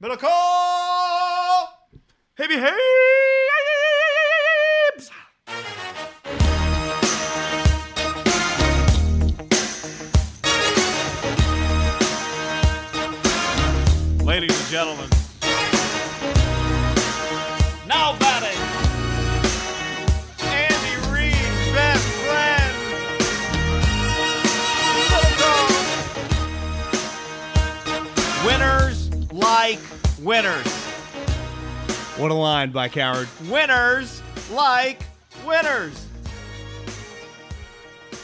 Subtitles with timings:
[0.00, 1.68] Call!
[2.36, 2.70] Hey, behaves!
[14.24, 15.10] Ladies and gentlemen,
[30.22, 30.66] winners.
[32.16, 33.28] What a line by Cowherd.
[33.48, 35.02] winners like
[35.46, 36.06] winners.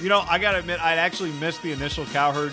[0.00, 2.52] You know, I gotta admit, I actually missed the initial Cowherd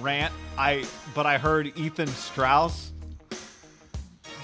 [0.00, 0.32] rant.
[0.56, 0.84] I
[1.14, 2.92] but I heard Ethan Strauss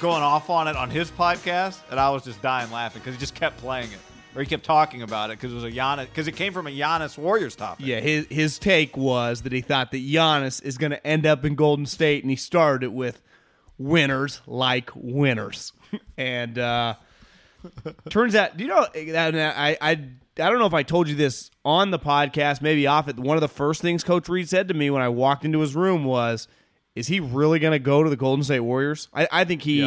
[0.00, 3.20] going off on it on his podcast, and I was just dying laughing because he
[3.20, 3.98] just kept playing it,
[4.36, 6.66] or he kept talking about it because it was a Giannis because it came from
[6.66, 7.84] a Giannis Warriors topic.
[7.86, 11.44] Yeah, his his take was that he thought that Giannis is going to end up
[11.46, 13.22] in Golden State, and he started it with
[13.78, 15.72] winners like winners,
[16.16, 16.94] and uh,
[18.10, 18.86] turns out, do you know?
[18.94, 19.94] I I I
[20.34, 23.18] don't know if I told you this on the podcast, maybe off it.
[23.18, 25.74] One of the first things Coach Reed said to me when I walked into his
[25.74, 26.48] room was,
[26.94, 29.82] "Is he really going to go to the Golden State Warriors?" I, I think he.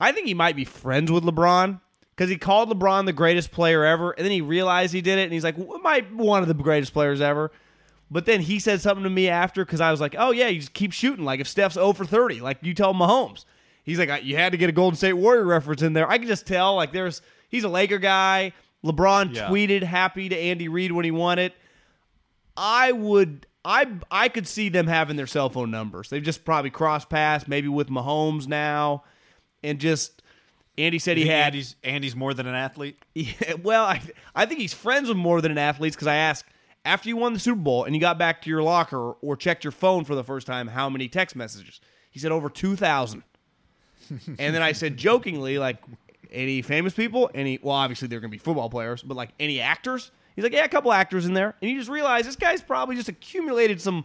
[0.00, 1.80] I think he might be friends with LeBron.
[2.14, 5.22] Because he called LeBron the greatest player ever, and then he realized he did it,
[5.22, 7.52] and he's like, "Am I one of the greatest players ever?"
[8.10, 10.60] But then he said something to me after because I was like, "Oh yeah, you
[10.60, 11.24] just keep shooting.
[11.24, 13.44] Like if Steph's 0 for 30, like you tell Mahomes."
[13.84, 16.26] He's like, "You had to get a Golden State Warrior reference in there." I can
[16.26, 16.74] just tell.
[16.76, 18.52] Like there's he's a Laker guy.
[18.84, 19.48] LeBron Yeah.
[19.48, 21.52] tweeted happy to Andy Reid when he won it.
[22.56, 23.46] I would.
[23.64, 26.08] I I could see them having their cell phone numbers.
[26.08, 29.04] They've just probably cross paths, maybe with Mahomes now,
[29.62, 30.22] and just
[30.78, 31.46] Andy said he had.
[31.48, 33.02] Andy's Andy's more than an athlete.
[33.14, 34.00] Yeah, well, I
[34.34, 36.46] I think he's friends with more than an athlete because I asked
[36.84, 39.64] after you won the Super Bowl and you got back to your locker or checked
[39.64, 41.80] your phone for the first time, how many text messages?
[42.10, 43.22] He said over two thousand.
[44.10, 45.76] and then I said jokingly, like,
[46.30, 47.30] any famous people?
[47.34, 47.58] Any?
[47.62, 50.10] Well, obviously they're going to be football players, but like any actors?
[50.34, 52.94] He's like, yeah, a couple actors in there, and you just realize this guy's probably
[52.96, 54.04] just accumulated some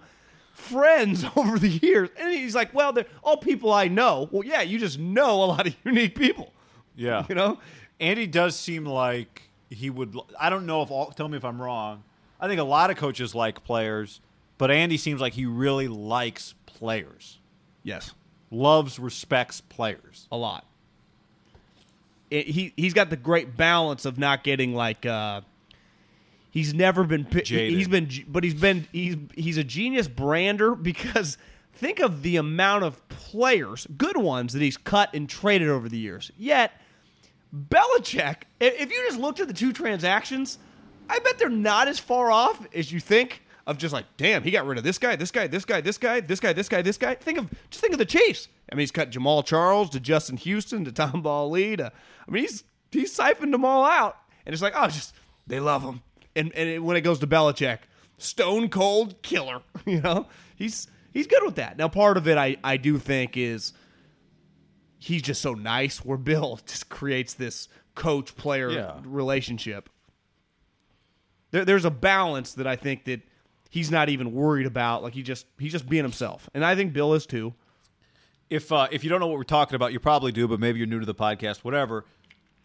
[0.53, 4.29] friends over the years, and he's like, well, they're all people I know.
[4.31, 6.51] Well, yeah, you just know a lot of unique people,
[6.95, 7.59] Yeah, you know.
[7.99, 10.17] Andy does seem like he would.
[10.39, 11.11] I don't know if all.
[11.11, 12.03] Tell me if I'm wrong.
[12.43, 14.19] I think a lot of coaches like players,
[14.57, 17.39] but Andy seems like he really likes players.
[17.83, 18.13] Yes.
[18.51, 20.27] Loves, respects players.
[20.29, 20.65] a lot.
[22.29, 25.39] It, he he's got the great balance of not getting like uh,
[26.51, 27.71] he's never been Jaded.
[27.71, 31.37] he's been but he's been he's he's a genius brander because
[31.73, 35.97] think of the amount of players good ones that he's cut and traded over the
[35.97, 36.73] years yet
[37.55, 40.57] Belichick if you just looked at the two transactions
[41.09, 44.51] I bet they're not as far off as you think of just like damn he
[44.51, 46.81] got rid of this guy this guy this guy this guy this guy this guy
[46.81, 47.15] this guy.
[47.15, 48.47] Think of just think of the Chiefs.
[48.71, 51.91] I mean he's cut Jamaal Charles to Justin Houston to Tamba Hali to
[52.27, 54.17] I mean he's he's siphoned them all out.
[54.45, 55.13] And it's like oh just
[55.47, 56.01] they love him.
[56.35, 57.79] And and it, when it goes to Belichick
[58.17, 60.27] stone cold killer you know?
[60.55, 61.77] He's he's good with that.
[61.77, 63.73] Now part of it I I do think is
[64.99, 66.03] he's just so nice.
[66.03, 68.99] Where Bill just creates this coach player Yeah.
[69.03, 69.89] relationship
[71.53, 73.21] there, there's a balance that I think that
[73.69, 75.03] he's not even worried about.
[75.03, 77.53] Like he just he's just being himself, and I think Bill is too.
[78.49, 80.79] if uh, if you don't know what we're talking about, you probably do, but maybe
[80.79, 82.05] you're new to the podcast, whatever.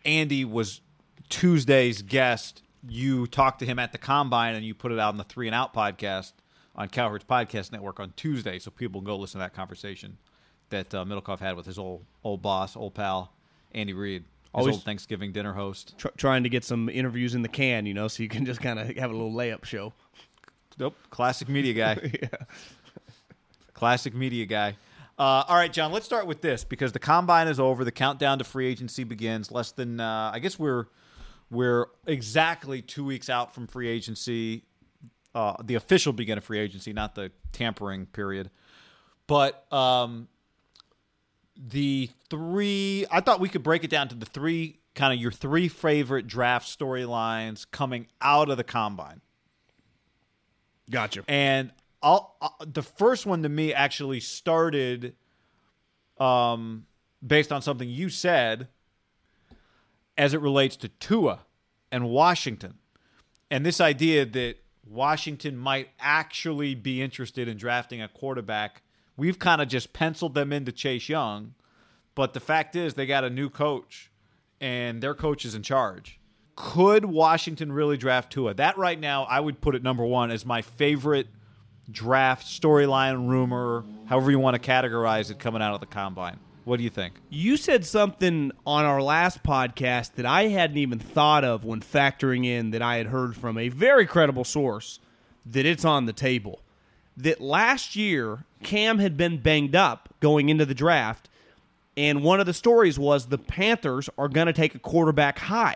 [0.04, 0.80] Andy was
[1.28, 2.62] Tuesday's guest.
[2.88, 5.46] You talked to him at the combine, and you put it out on the Three
[5.46, 6.32] and Out podcast
[6.74, 10.16] on Cowherd's Podcast Network on Tuesday, so people can go listen to that conversation
[10.70, 13.32] that uh, Middlekauff had with his old old boss, old pal,
[13.72, 14.24] Andy Reid,
[14.54, 15.94] Always- old Thanksgiving dinner host.
[15.98, 18.60] Tr- trying to get some interviews in the can, you know, so you can just
[18.60, 19.92] kind of have a little layup show.
[20.78, 22.12] Nope, classic media guy.
[23.74, 24.76] Classic media guy.
[25.18, 25.92] Uh, all right, John.
[25.92, 27.84] Let's start with this because the combine is over.
[27.84, 29.52] The countdown to free agency begins.
[29.52, 30.86] Less than, uh, I guess we're
[31.50, 34.64] we're exactly two weeks out from free agency,
[35.34, 38.50] uh, the official begin of free agency, not the tampering period.
[39.28, 40.28] But um,
[41.58, 45.32] the three, I thought we could break it down to the three kind of your
[45.32, 49.20] three favorite draft storylines coming out of the combine.
[50.90, 51.24] Gotcha.
[51.28, 51.70] And
[52.02, 55.14] I'll, uh, the first one to me actually started
[56.18, 56.86] um,
[57.24, 58.68] based on something you said
[60.16, 61.40] as it relates to Tua
[61.92, 62.74] and Washington.
[63.50, 64.56] And this idea that
[64.86, 68.82] Washington might actually be interested in drafting a quarterback.
[69.18, 71.54] We've kind of just penciled them into Chase Young,
[72.14, 74.10] but the fact is they got a new coach
[74.60, 76.20] and their coach is in charge.
[76.54, 78.54] Could Washington really draft Tua?
[78.54, 81.26] That right now, I would put it number one as my favorite
[81.90, 86.38] draft storyline, rumor, however you want to categorize it coming out of the combine.
[86.64, 87.14] What do you think?
[87.28, 92.44] You said something on our last podcast that I hadn't even thought of when factoring
[92.44, 95.00] in that I had heard from a very credible source
[95.46, 96.60] that it's on the table.
[97.18, 101.28] That last year, Cam had been banged up going into the draft,
[101.96, 105.74] and one of the stories was the Panthers are going to take a quarterback high.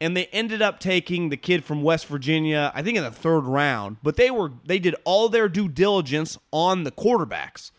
[0.00, 3.40] And they ended up taking the kid from West Virginia, I think in the third
[3.40, 7.70] round, but they were they did all their due diligence on the quarterbacks.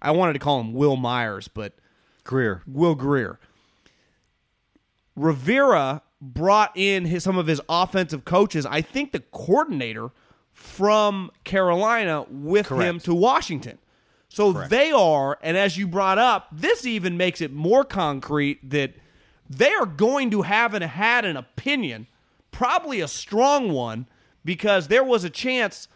[0.00, 1.72] I wanted to call him Will Myers, but
[2.24, 2.62] Greer.
[2.66, 3.38] Will Grier.
[5.14, 8.66] Rivera brought in his, some of his offensive coaches.
[8.66, 10.10] I think the coordinator
[10.66, 12.82] from Carolina with Correct.
[12.82, 13.78] him to Washington.
[14.28, 18.92] So they are, and as you brought up, this even makes it more concrete that
[19.48, 22.06] they are going to have and had an opinion,
[22.50, 24.06] probably a strong one,
[24.44, 25.88] because there was a chance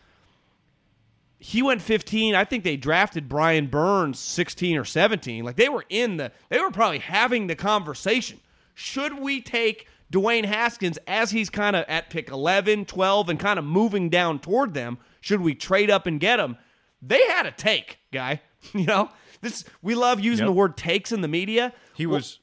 [1.38, 2.34] he went 15.
[2.34, 5.44] I think they drafted Brian Burns 16 or 17.
[5.44, 8.40] Like they were in the, they were probably having the conversation.
[8.74, 13.58] Should we take Dwayne Haskins as he's kind of at pick 11, 12, and kind
[13.58, 14.98] of moving down toward them?
[15.20, 16.56] Should we trade up and get him?
[17.00, 18.40] They had a take, guy.
[18.74, 19.08] You know,
[19.40, 20.48] this we love using Yep.
[20.48, 21.72] the word takes in the media.
[21.94, 22.40] He was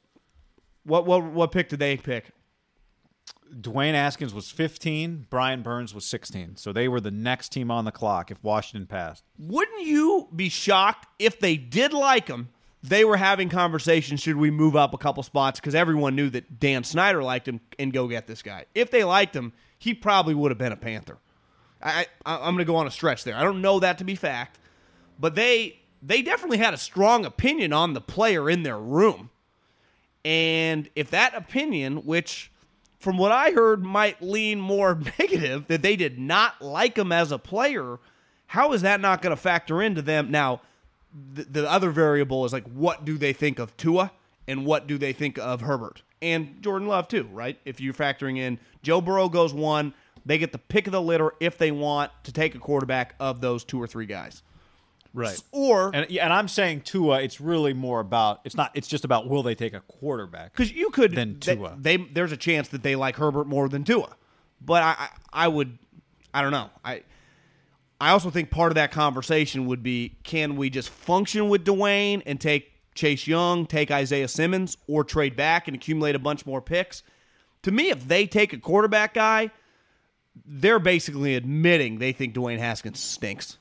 [0.84, 2.32] What what what pick did they pick?
[3.54, 6.56] Dwayne Haskins was 15, Brian Burns was 16.
[6.58, 9.24] So they were the next team on the clock if Washington passed.
[9.38, 12.50] Wouldn't you be shocked if they did like him?
[12.84, 14.22] They were having conversations.
[14.22, 15.60] Should we move up a couple spots?
[15.60, 18.66] Because everyone knew that Dan Snyder liked him and go get this guy.
[18.76, 21.18] If they liked him, he probably would have been a Panther.
[21.82, 23.36] I, I I'm going to go on a stretch there.
[23.36, 24.60] I don't know that to be fact,
[25.20, 29.30] but they they definitely had a strong opinion on the player in their room.
[30.24, 32.52] And if that opinion, which
[33.00, 37.32] from what I heard might lean more negative, that they did not like him as
[37.32, 38.00] a player,
[38.48, 40.32] how is that not going to factor into them?
[40.32, 40.62] Now,
[41.34, 44.12] the, the other variable is like, what do they think of Tua
[44.48, 47.60] and what do they think of Herbert and Jordan Love, too, right?
[47.66, 49.94] If you're factoring in Joe Burrow goes one,
[50.26, 53.40] they get the pick of the litter if they want to take a quarterback of
[53.42, 54.42] those two or three guys.
[55.14, 55.42] Right.
[55.52, 59.04] Or And yeah, and I'm saying Tua, it's really more about it's not it's just
[59.06, 60.52] about will they take a quarterback.
[60.52, 61.76] because you could Than they- Tua.
[61.80, 64.16] They, there's a chance that they like Herbert more than Tua,
[64.62, 65.10] but I, I
[65.46, 65.78] I would
[66.34, 67.02] I don't know I
[68.00, 72.22] I also think part of that conversation would be can we just function with Dwayne
[72.26, 76.62] and take Chase Young, take Isaiah Simmons, or trade back and accumulate a bunch more
[76.62, 77.04] picks.
[77.64, 79.52] To me, if they take a quarterback guy,
[80.46, 83.58] they're basically admitting they think Dwayne Haskins stinks.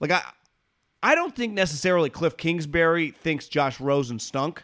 [0.00, 0.22] Like I,
[1.02, 4.62] I don't think necessarily Cliff Kingsbury thinks Josh Rosen stunk.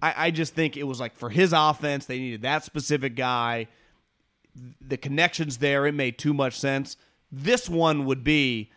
[0.00, 3.68] I, I just think it was like for his offense, they needed that specific guy.
[4.80, 6.96] The connections there, it made too much sense.
[7.30, 8.70] This one would be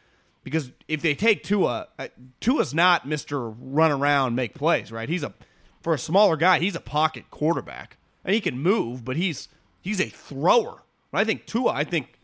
[0.43, 2.07] because if they take Tua, uh,
[2.39, 5.09] Tua's not Mister Run around make plays, right?
[5.09, 5.33] He's a
[5.81, 9.47] for a smaller guy, he's a pocket quarterback, and he can move, but he's
[9.81, 10.83] he's a thrower.
[11.13, 12.19] I think Tua, I think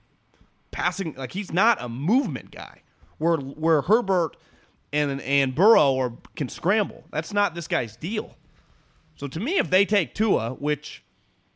[0.72, 2.82] passing like he's not a movement guy.
[3.18, 4.36] Where where Herbert
[4.92, 7.06] and and Burrow or can scramble.
[7.12, 8.36] That's not this guy's deal.
[9.16, 11.04] So to me, if they take Tua, which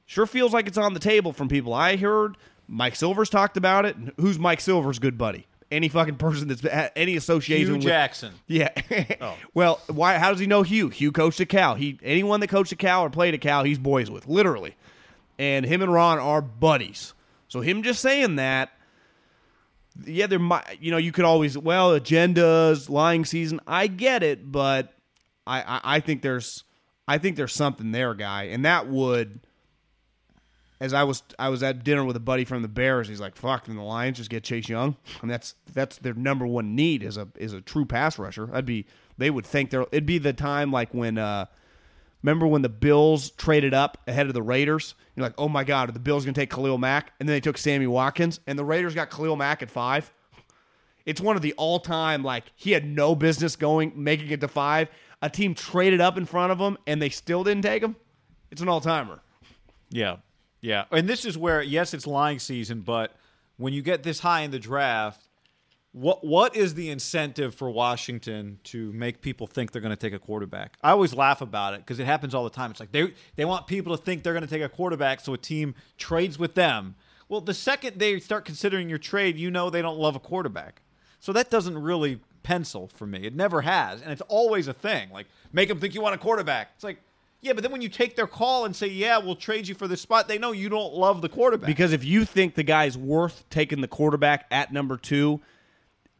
[0.05, 2.37] sure feels like it's on the table from people I heard,
[2.69, 3.95] Mike Silver's talked about it.
[4.17, 5.47] Who's Mike Silver's good buddy?
[5.71, 8.33] Any fucking person that's had any association Hugh with Jackson.
[8.47, 8.69] Yeah.
[9.21, 9.35] oh.
[9.53, 10.17] Well, why?
[10.17, 10.89] How does he know Hugh?
[10.89, 11.75] Hugh coached at Cal.
[11.75, 14.75] He anyone that coached at Cal or played at Cal, he's boys with, literally.
[15.37, 17.13] And him and Ron are buddies.
[17.47, 18.71] So him just saying that,
[20.05, 23.59] yeah, there might, you know, you could always, well, agendas, lying season.
[23.65, 24.93] I get it, but
[25.47, 26.63] I, I, I think there's,
[27.07, 29.41] I think there's something there, guy, and that would.
[30.79, 33.09] As I was, I was at dinner with a buddy from the Bears.
[33.09, 36.47] He's like, "Fuck, and the Lions just get Chase Young, and that's that's their number
[36.47, 38.45] one need is a is a true pass rusher.
[38.45, 38.85] That'd be
[39.17, 39.81] they would think there.
[39.91, 41.47] It'd be the time like when uh,
[42.21, 44.95] Remember when the Bills traded up ahead of the Raiders?
[45.15, 47.13] You're like, oh my God, are the Bills going to take Khalil Mack?
[47.19, 50.11] And then they took Sammy Watkins, and the Raiders got Khalil Mack at five.
[51.05, 54.47] It's one of the all time, like, he had no business going, making it to
[54.47, 54.89] five.
[55.21, 57.95] A team traded up in front of him, and they still didn't take him.
[58.51, 59.21] It's an all timer.
[59.89, 60.17] Yeah.
[60.61, 60.85] Yeah.
[60.91, 63.15] And this is where, yes, it's lying season, but
[63.57, 65.29] when you get this high in the draft,
[65.91, 70.13] what what is the incentive for Washington to make people think they're going to take
[70.13, 70.77] a quarterback?
[70.83, 72.71] I always laugh about it because it happens all the time.
[72.71, 75.33] It's like they they want people to think they're going to take a quarterback, so
[75.33, 76.95] a team trades with them.
[77.27, 80.81] Well, the second they start considering your trade, you know they don't love a quarterback.
[81.19, 83.25] So that doesn't really pencil for me.
[83.25, 85.09] It never has, and it's always a thing.
[85.11, 86.69] Like make them think you want a quarterback.
[86.75, 87.01] It's like
[87.41, 89.87] yeah, but then when you take their call and say, "Yeah, we'll trade you for
[89.87, 91.67] this spot," they know you don't love the quarterback.
[91.67, 95.39] Because if you think the guy's worth taking the quarterback at number two,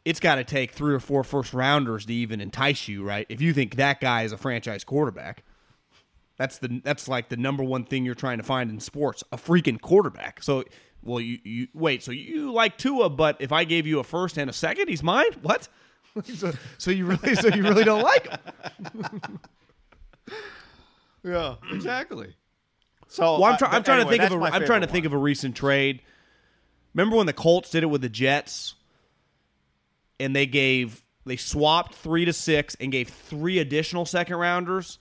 [0.05, 3.25] it's got to take three or four first rounders to even entice you, right?
[3.29, 5.43] If you think that guy is a franchise quarterback,
[6.37, 9.37] that's the that's like the number one thing you're trying to find in sports, a
[9.37, 10.41] freaking quarterback.
[10.41, 10.63] So,
[11.03, 14.37] well, you you wait, so you like Tua, but if I gave you a first
[14.37, 15.33] and a second, he's mine.
[15.41, 15.67] What?
[16.33, 19.41] so, so you really so you really don't like him?
[21.23, 22.35] yeah, exactly.
[23.07, 24.81] So Well, I'm, try- I'm trying anyway, to think of that's a, my I'm trying
[24.81, 26.01] to favorite think of a recent trade.
[26.93, 28.75] Remember when the Colts did it with the Jets,
[30.19, 34.99] and they gave they swapped three to six and gave three additional second rounders.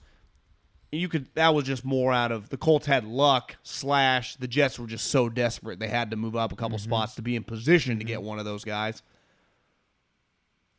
[0.91, 4.79] You could that was just more out of the Colts had luck slash the Jets
[4.79, 6.89] were just so desperate they had to move up a couple Mm-hmm.
[6.89, 9.03] spots to be in position to get one of those guys.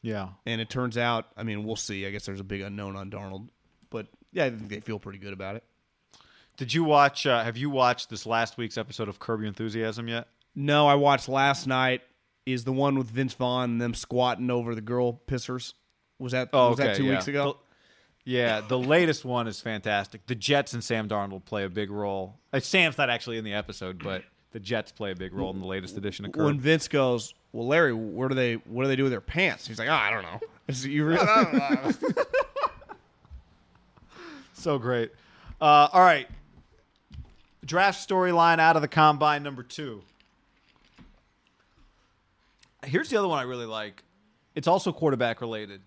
[0.03, 0.31] Yeah.
[0.47, 2.07] And it turns out, I mean, we'll see.
[2.07, 3.49] I guess there's a big unknown on Darnold,
[3.91, 5.65] but yeah, I think they feel pretty good about it.
[6.57, 7.27] Did you watch?
[7.27, 10.29] Uh, have you watched this last week's episode of Curb Your Enthusiasm yet?
[10.55, 12.03] No, I watched last night.
[12.47, 15.75] Is the one with Vince Vaughn and them squatting over the girl pissers?
[16.19, 17.13] Was that Oh, was that two yeah.
[17.13, 17.59] weeks ago?
[18.25, 20.27] Yeah, the latest one is fantastic.
[20.27, 22.39] The Jets and Sam Darnold play a big role.
[22.53, 24.23] Uh, Sam's not actually in the episode, but
[24.53, 26.45] the Jets play a big role in the latest edition of Curb.
[26.45, 29.67] When Vince goes, "Well, Larry, where do they what do they do with their pants?"
[29.67, 31.25] He's like, "Oh, I don't know." Is it- you really?
[34.61, 35.12] so great.
[35.61, 36.29] Uh, all right.
[37.64, 40.02] Draft storyline out of the combine number two.
[42.85, 44.02] Here's the other one I really like.
[44.55, 45.83] It's also quarterback related.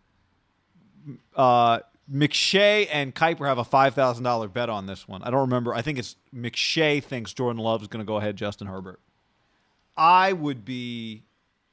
[1.36, 1.80] Uh,
[2.12, 5.24] McShay and Kiper have a five thousand dollar bet on this one.
[5.24, 5.74] I don't remember.
[5.74, 9.00] I think it's McShay thinks Jordan Love is going to go ahead Justin Herbert.
[9.98, 11.24] I would be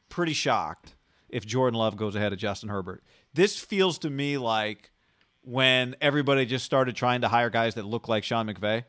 [0.08, 0.94] pretty shocked
[1.28, 3.02] if Jordan Love goes ahead of Justin Herbert.
[3.34, 4.90] This feels to me like
[5.42, 8.84] when everybody just started trying to hire guys that look like Sean McVay.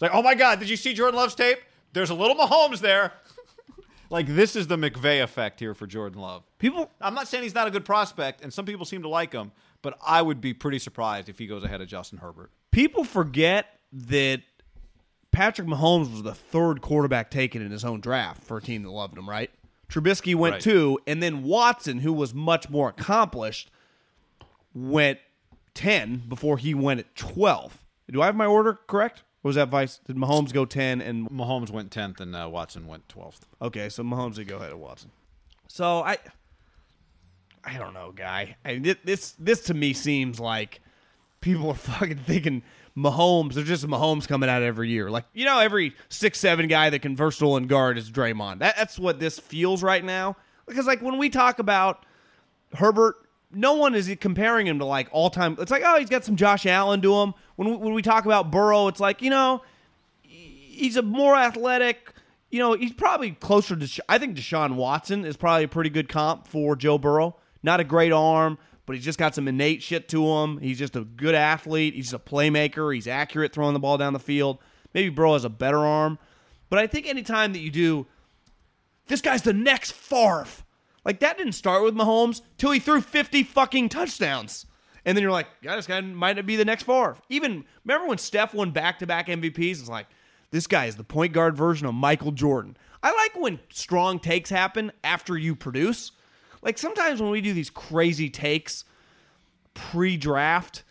[0.00, 1.58] like, oh my God, did you see Jordan Love's tape?
[1.92, 3.12] There's a little Mahomes there.
[4.10, 6.42] like, this is the McVay effect here for Jordan Love.
[6.58, 9.32] People, I'm not saying he's not a good prospect, and some people seem to like
[9.32, 12.50] him, but I would be pretty surprised if he goes ahead of Justin Herbert.
[12.70, 14.42] people forget that
[15.30, 18.90] Patrick Mahomes was the third quarterback taken in his own draft for a team that
[18.90, 19.28] loved him.
[19.28, 19.50] Right?
[19.88, 20.62] Trubisky went Right.
[20.62, 23.70] two, and then Watson, who was much more accomplished,
[24.74, 25.18] went
[25.78, 27.84] ten before he went at twelve.
[28.10, 29.22] Do I have my order correct?
[29.44, 30.00] Or was that vice?
[30.04, 33.40] Did Mahomes go ten and Mahomes went 10th, and uh, Watson went 12th.
[33.62, 35.10] Okay, so Mahomes did go ahead of Watson.
[35.68, 36.16] So I,
[37.62, 38.56] I don't know, guy.
[38.64, 40.80] I, thi- this this to me seems like
[41.40, 42.62] people are fucking thinking
[42.96, 43.54] Mahomes.
[43.54, 45.10] There's just Mahomes coming out every year.
[45.10, 48.58] Like you know, every six seven guy that can versatile and guard is Draymond.
[48.58, 50.36] That, that's what this feels right now.
[50.66, 52.04] Because like when we talk about
[52.74, 53.14] Herbert,
[53.52, 55.56] no one is comparing him to like all time.
[55.58, 57.34] It's like oh, he's got some Josh Allen to him.
[57.56, 59.62] When we, when we talk about Burrow, it's like you know
[60.22, 62.12] he's a more athletic.
[62.50, 64.04] You know, he's probably closer to.
[64.08, 67.36] I think Deshaun Watson is probably a pretty good comp for Joe Burrow.
[67.62, 70.58] Not a great arm, but he's just got some innate shit to him.
[70.58, 71.94] He's just a good athlete.
[71.94, 72.94] He's a playmaker.
[72.94, 74.58] He's accurate throwing the ball down the field.
[74.94, 76.18] Maybe Burrow has a better arm,
[76.70, 78.06] but I think anytime that you do,
[79.08, 80.46] this guy's the next Favre.
[81.04, 84.66] Like that didn't start with Mahomes till he threw fifty fucking touchdowns.
[85.04, 87.16] And then you're like, God, this guy might be the next Favre.
[87.30, 89.80] Even remember when Steph won back to back MVPs?
[89.80, 90.06] It's like,
[90.50, 92.76] This guy is the point guard version of Michael Jordan.
[93.02, 96.12] I like when strong takes happen after you produce.
[96.62, 98.84] Like sometimes when we do these crazy takes
[99.74, 100.82] pre-draft,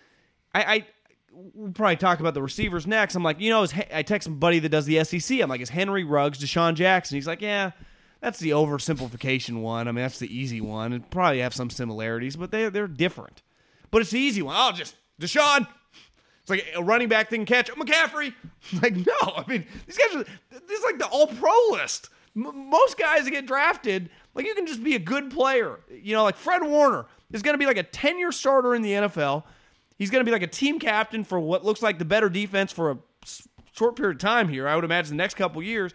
[0.55, 0.87] I, I
[1.31, 3.15] we'll probably talk about the receivers next.
[3.15, 5.41] I'm like, you know, I text my buddy that does the SEC.
[5.41, 7.15] I'm like, is Henry Ruggs, DeSean Jackson?
[7.15, 7.71] He's like, yeah,
[8.21, 9.87] that's the oversimplification one.
[9.87, 10.93] I mean, that's the easy one.
[10.93, 13.41] It probably have some similarities, but they they're different.
[13.91, 14.55] But it's the easy one.
[14.55, 15.67] I'll just Deshaun.
[16.41, 17.69] It's like a running back thing catch.
[17.71, 18.33] McCaffrey.
[18.81, 19.13] Like, no.
[19.23, 22.09] I mean, these guys are, this is like the all pro list.
[22.35, 25.79] M- most guys that get drafted, like, you can just be a good player.
[25.89, 28.81] You know, like Fred Warner is going to be like a 10 year starter in
[28.81, 29.43] the NFL.
[29.97, 32.73] He's going to be like a team captain for what looks like the better defense
[32.73, 32.97] for a
[33.71, 34.67] short period of time here.
[34.67, 35.93] I would imagine the next couple years.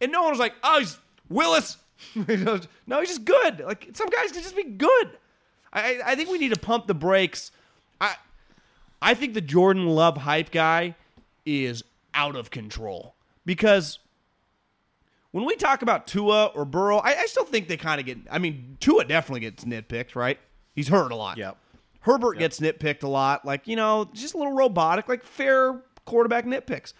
[0.00, 0.96] And no one was like, oh, he's
[1.28, 1.78] Willis.
[2.14, 3.60] no, he's just good.
[3.60, 5.18] Like, some guys can just be good.
[5.72, 7.50] I, I think we need to pump the brakes.
[8.00, 8.14] I
[9.00, 10.94] I think the Jordan Love hype guy
[11.44, 13.14] is out of control
[13.44, 13.98] because
[15.32, 18.18] when we talk about Tua or Burrow, I, I still think they kind of get.
[18.30, 20.38] I mean, Tua definitely gets nitpicked, right?
[20.74, 21.36] He's hurt a lot.
[21.36, 21.56] Yep.
[22.00, 26.46] Herbert gets nitpicked a lot, like you know, just a little robotic, like fair quarterback
[26.46, 26.92] nitpicks.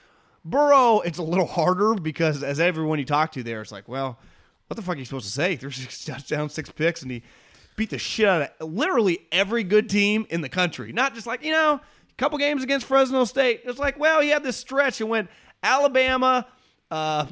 [0.47, 4.19] Burrow, it's a little harder because as everyone you talk to there, it's like, well,
[4.69, 5.51] what the fuck are you supposed to say?
[5.51, 7.23] He threw six touchdowns, six picks, and he
[7.75, 10.93] beat the shit out of literally every good team in the country.
[10.93, 13.63] Not just like, you know, a couple games against Fresno State.
[13.65, 15.29] It's like, well, he had this stretch and went
[15.65, 16.47] Alabama,
[16.93, 17.27] uh,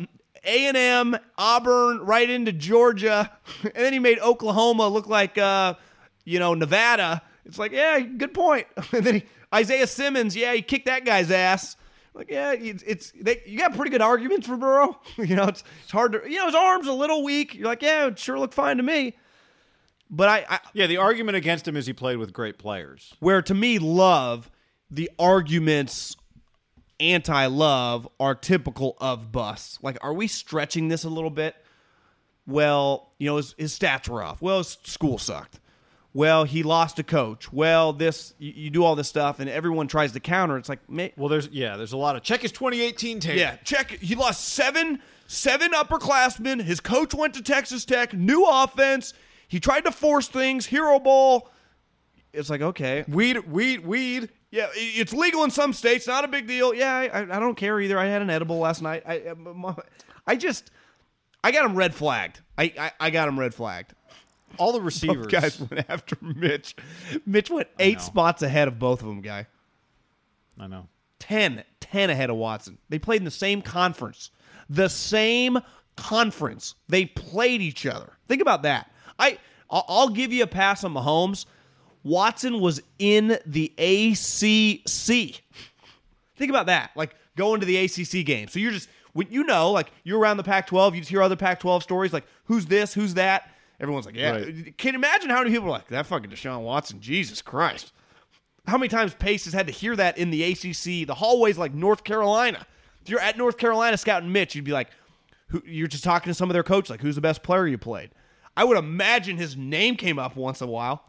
[0.44, 3.30] A&M, Auburn, right into Georgia,
[3.62, 5.75] and then he made Oklahoma look like, uh,
[6.25, 7.23] you know, Nevada.
[7.47, 8.66] It's like, yeah, good point.
[8.92, 11.76] And then he, Isaiah Simmons, yeah, he kicked that guy's ass.
[12.14, 15.00] Like, yeah, it's, it's they, you got pretty good arguments for Burrow.
[15.16, 17.54] you know, it's, it's hard to, you know, his arm's a little weak.
[17.54, 19.16] You're like, yeah, it sure looked fine to me.
[20.09, 23.14] But I, I Yeah, the argument against him is he played with great players.
[23.18, 24.50] where to me, love,
[24.90, 26.16] the arguments
[27.00, 29.78] anti love are typical of Bus.
[29.83, 31.56] Like, are we stretching this a little bit?
[32.47, 34.40] Well, you know, his, his stats were off.
[34.40, 35.59] Well, his school sucked.
[36.16, 37.52] Well, he lost a coach.
[37.52, 40.56] Well, this, you, you do all this stuff, and everyone tries to counter.
[40.56, 40.78] It's like,
[41.16, 43.36] Well, there's yeah, there's a lot of check his 2018 tape.
[43.39, 43.91] yeah, check.
[43.91, 46.62] He lost seven, seven upperclassmen.
[46.62, 48.15] His coach went to Texas Tech.
[48.15, 49.12] New offense.
[49.49, 50.67] He tried to force things.
[50.67, 51.50] Hero ball.
[52.32, 54.28] It's like okay, weed, weed, weed.
[54.50, 56.06] yeah, it's legal in some states.
[56.06, 56.73] Not a big deal.
[56.75, 57.99] Yeah, I, I don't care either.
[57.99, 59.02] I had an edible last night.
[59.06, 59.75] I, I-
[60.26, 60.71] I just,
[61.45, 62.41] I got him red flagged.
[62.56, 63.95] I, I, I got him red flagged.
[64.58, 65.26] All the Both receivers.
[65.26, 66.76] guys went after Mitch.
[67.26, 69.47] Mitch went eight spots ahead of both of them, guy.
[70.58, 70.88] I know.
[71.21, 72.78] 10, 10 ahead of Watson.
[72.88, 74.30] They played in the same conference.
[74.69, 75.58] The same
[75.97, 76.75] conference.
[76.88, 78.12] They played each other.
[78.28, 78.90] Think about that.
[79.19, 79.38] I
[79.71, 81.47] I'll, I'll give you a pass on Mahomes.
[82.02, 85.43] Watson was in the ACC.
[86.36, 86.90] Think about that.
[86.95, 88.49] Like going to the ACC game.
[88.49, 91.36] So you're just when you know, like you're around the Pac-12, you just hear other
[91.36, 93.50] Pac-12 stories, like who's this, who's that.
[93.80, 94.30] Everyone's like, yeah.
[94.32, 94.78] Right.
[94.78, 97.00] Can you imagine how many people are like that fucking Deshaun Watson?
[97.00, 97.93] Jesus Christ.
[98.67, 101.75] How many times Pace has had to hear that in the ACC, the hallways like
[101.75, 102.67] North Carolina?
[103.02, 104.89] If you're at North Carolina scouting Mitch, you'd be like,
[105.49, 107.76] who, you're just talking to some of their coach, like, who's the best player you
[107.76, 108.10] played?
[108.56, 111.04] I would imagine his name came up once in a while.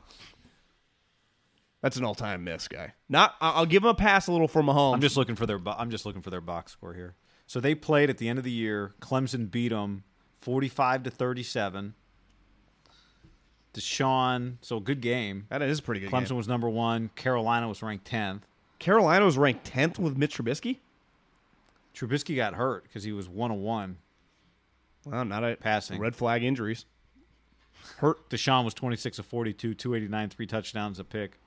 [1.82, 2.94] That's an all-time miss, guy.
[3.08, 4.96] Not, I'll give him a pass a little for Mahomes.
[4.96, 5.60] I'm just looking for their.
[5.66, 7.16] I'm just looking for their box score here.
[7.46, 8.96] So they played at the end of the year.
[9.00, 10.04] Clemson beat them
[10.42, 11.94] 45 to 37.
[13.76, 15.46] Deshaun, so good game.
[15.50, 16.10] that is a pretty good.
[16.10, 16.38] Clemson game.
[16.38, 17.10] was number one.
[17.16, 18.42] Carolina was ranked 10th.
[18.80, 20.78] Carolina was ranked 10th with Mitch Trubisky.
[21.94, 23.98] Trubisky got hurt because he was one on one.
[25.06, 26.00] Well, not a Passing.
[26.00, 26.86] red flag injuries.
[27.98, 28.30] Hurt.
[28.30, 31.38] Deshaun was 26 of 42, 289, three touchdowns, a pick,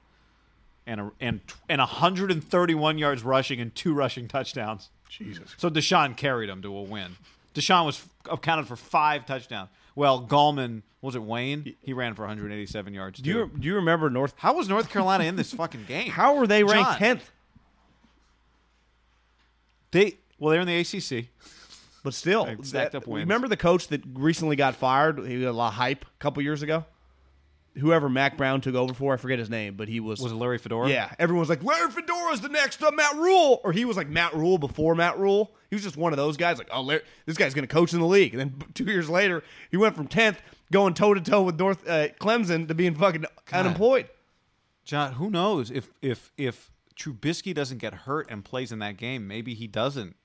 [0.86, 4.90] and a, and and 131 yards rushing and two rushing touchdowns.
[5.08, 5.54] Jesus.
[5.56, 7.16] So Deshaun carried him to a win.
[7.54, 9.70] Deshaun was accounted for five touchdowns.
[9.98, 11.74] Well, Gallman was it Wayne?
[11.82, 13.18] He ran for 187 yards.
[13.18, 14.32] Do you do you remember North?
[14.36, 16.10] How was North Carolina in this fucking game?
[16.12, 17.22] How were they ranked 10th?
[19.90, 21.26] They well, they're in the ACC.
[22.04, 23.24] But still, stacked that- up wins.
[23.24, 25.18] remember the coach that recently got fired?
[25.26, 26.84] He had a lot of hype a couple years ago.
[27.78, 30.20] Whoever Mack Brown took over for, I forget his name, but he was.
[30.20, 30.88] Was it Larry Fedora?
[30.88, 34.34] yeah, everyone's like Larry Fedora's the next uh, Matt Rhule, or he was like Matt
[34.34, 35.54] Rhule before Matt Rhule.
[35.70, 36.58] He was just one of those guys.
[36.58, 38.34] Like, oh, Larry, this guy's going to coach in the league.
[38.34, 40.40] And then two years later, he went from tenth,
[40.72, 44.08] going toe to toe with North uh, Clemson, to being fucking unemployed.
[44.84, 49.28] John, who knows if if if Trubisky doesn't get hurt and plays in that game,
[49.28, 50.16] maybe he doesn't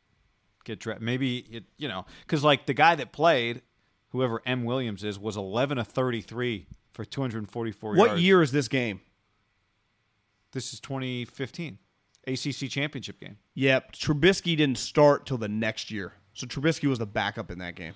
[0.63, 1.03] get drafted.
[1.03, 3.61] Maybe it, you know, because like the guy that played,
[4.09, 8.21] whoever M Williams is, was 11 of 33 for 244 What yards.
[8.21, 9.01] year is this game?
[10.51, 11.79] This is 2015.
[12.27, 13.37] ACC championship game.
[13.55, 17.75] Yep, Trubisky didn't start till the next year, so Trubisky was the backup in that
[17.75, 17.95] game.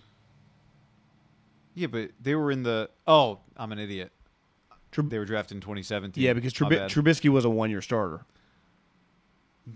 [1.75, 2.89] Yeah, but they were in the.
[3.05, 4.11] Oh, I'm an idiot.
[4.91, 6.21] Trub- They were drafted in 2017.
[6.23, 8.25] yeah, because Trubi- Trubisky was a one-year starter.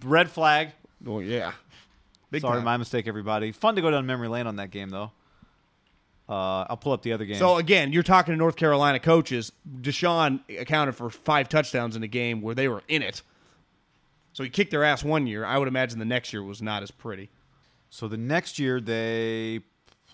[0.03, 0.71] red flag.
[1.05, 1.51] Oh, yeah.
[2.31, 2.63] Big Sorry, time.
[2.65, 3.51] my mistake, everybody.
[3.51, 5.11] Fun to go down memory lane on that game, though.
[6.31, 7.35] Uh, I'll pull up the other game.
[7.35, 9.51] So again, you're talking to North Carolina coaches.
[9.81, 13.21] Deshaun accounted for five touchdowns in a game where they were in it.
[14.31, 15.43] So he kicked their ass one year.
[15.43, 17.29] I would imagine the next year was not as pretty.
[17.89, 19.59] So the next year they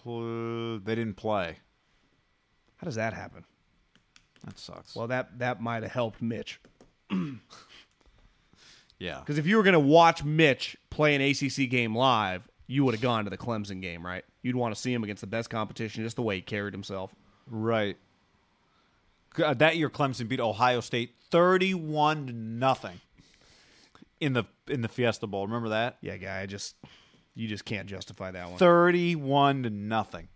[0.02, 1.58] pl- they didn't play.
[2.78, 3.46] How does that happen?
[4.44, 4.96] That sucks.
[4.96, 6.60] Well, that that might have helped Mitch.
[8.98, 9.20] yeah.
[9.20, 12.96] Because if you were going to watch Mitch play an ACC game live, you would
[12.96, 14.26] have gone to the Clemson game, right?
[14.48, 17.14] You'd want to see him against the best competition, just the way he carried himself.
[17.50, 17.98] Right.
[19.38, 23.02] Uh, that year Clemson beat Ohio State 31 to nothing
[24.22, 25.46] in the in the Fiesta Bowl.
[25.46, 25.98] Remember that?
[26.00, 26.76] Yeah, guy, I just
[27.36, 28.58] you just can't justify that one.
[28.58, 30.30] 31 to nothing.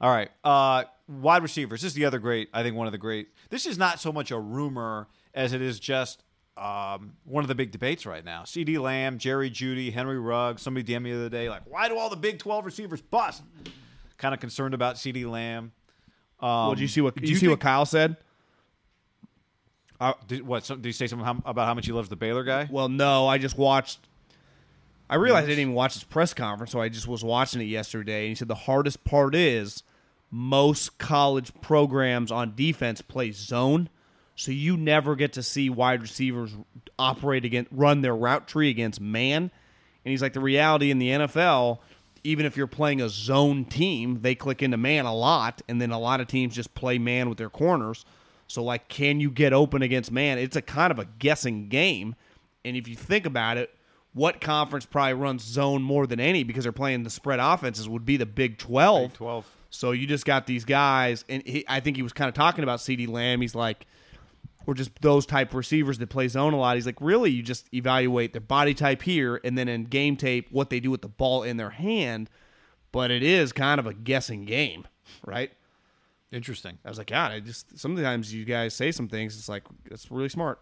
[0.00, 0.30] All right.
[0.44, 1.82] Uh, wide receivers.
[1.82, 3.30] This is the other great, I think one of the great.
[3.50, 6.22] This is not so much a rumor as it is just
[6.56, 8.42] um, one of the big debates right now.
[8.42, 10.62] CeeDee Lamb, Jerry Jeudy, Henry Ruggs.
[10.62, 13.42] Somebody DM'd me the other day, like, why do all the Big 12 receivers bust?
[14.18, 15.72] Kind of concerned about CeeDee Lamb.
[16.40, 18.16] Um, well, did you see what do did you, see what Kyle said?
[20.00, 20.64] uh, did, what?
[20.64, 22.68] Some, did you say something how, about how much he loves the Baylor guy?
[22.70, 24.00] Well, no, I just watched.
[25.08, 27.66] I realized I didn't even watch his press conference, so I just was watching it
[27.66, 28.22] yesterday.
[28.22, 29.82] And he said the hardest part is
[30.30, 33.88] most college programs on defense play zone,
[34.36, 36.54] so you never get to see wide receivers
[36.98, 39.42] operate against run their route tree against man.
[39.44, 41.78] And he's like, the reality in the NFL,
[42.22, 45.90] even if you're playing a zone team, they click into man a lot, and then
[45.90, 48.04] a lot of teams just play man with their corners.
[48.46, 50.38] So, like, can you get open against man?
[50.38, 52.14] It's a kind of a guessing game.
[52.64, 53.74] And if you think about it,
[54.12, 58.06] what conference probably runs zone more than any because they're playing the spread offenses would
[58.06, 59.10] be the Big 12.
[59.10, 59.56] Big 12.
[59.70, 62.62] So you just got these guys, and he, I think he was kind of talking
[62.62, 63.40] about CeeDee Lamb.
[63.40, 63.86] He's like,
[64.66, 66.76] we're just those type receivers that play zone a lot.
[66.76, 70.48] He's like, really, you just evaluate their body type here, and then in game tape,
[70.50, 72.28] what they do with the ball in their hand.
[72.92, 74.86] But it is kind of a guessing game,
[75.24, 75.52] right?
[76.32, 76.78] Interesting.
[76.84, 79.38] I was like, God, I just sometimes you guys say some things.
[79.38, 80.60] It's like it's really smart.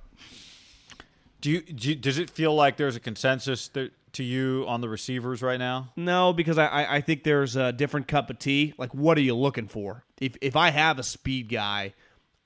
[1.41, 4.81] Do you, do you does it feel like there's a consensus there, to you on
[4.81, 5.91] the receivers right now?
[5.97, 8.75] No, because I, I I think there's a different cup of tea.
[8.79, 10.05] Like, what are you looking for?
[10.21, 11.95] If if I have a speed guy,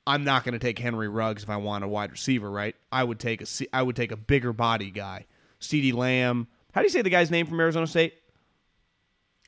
[0.09, 2.75] I'm not going to take Henry Ruggs if I want a wide receiver, right?
[2.90, 5.27] I would take a I would take a bigger body guy,
[5.61, 6.49] CeeDee Lamb.
[6.73, 8.14] How do you say the guy's name from Arizona State?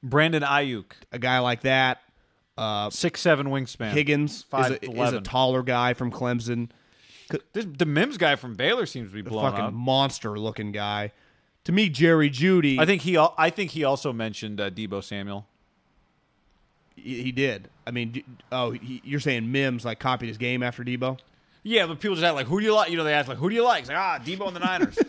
[0.03, 1.99] Brandon Aiyuk, A guy like that.
[2.57, 3.90] Uh, six seven wingspan.
[3.92, 6.70] Higgins is a, is a taller guy from Clemson.
[7.53, 9.73] This, the Mims guy from Baylor seems to be The blowing fucking up.
[9.73, 11.12] monster looking guy.
[11.64, 12.79] To me, Jerry Jeudy.
[12.79, 15.46] I think he I think he also mentioned uh, Deebo Samuel.
[17.03, 17.69] He, he did.
[17.87, 21.19] I mean, d- oh, he, you're saying Mims like copied his game after Deebo?
[21.63, 23.39] Yeah, but people just ask like, "Who do you like?" You know, they ask like,
[23.39, 24.99] "Who do you like?" It's like, "Ah, Deebo and the Niners."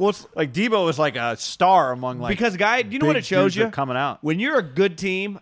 [0.00, 3.06] Well, it's like Deebo is like a star among like because guy, do you know
[3.06, 3.68] what it shows you?
[3.68, 4.24] coming out.
[4.24, 5.38] when you're a good team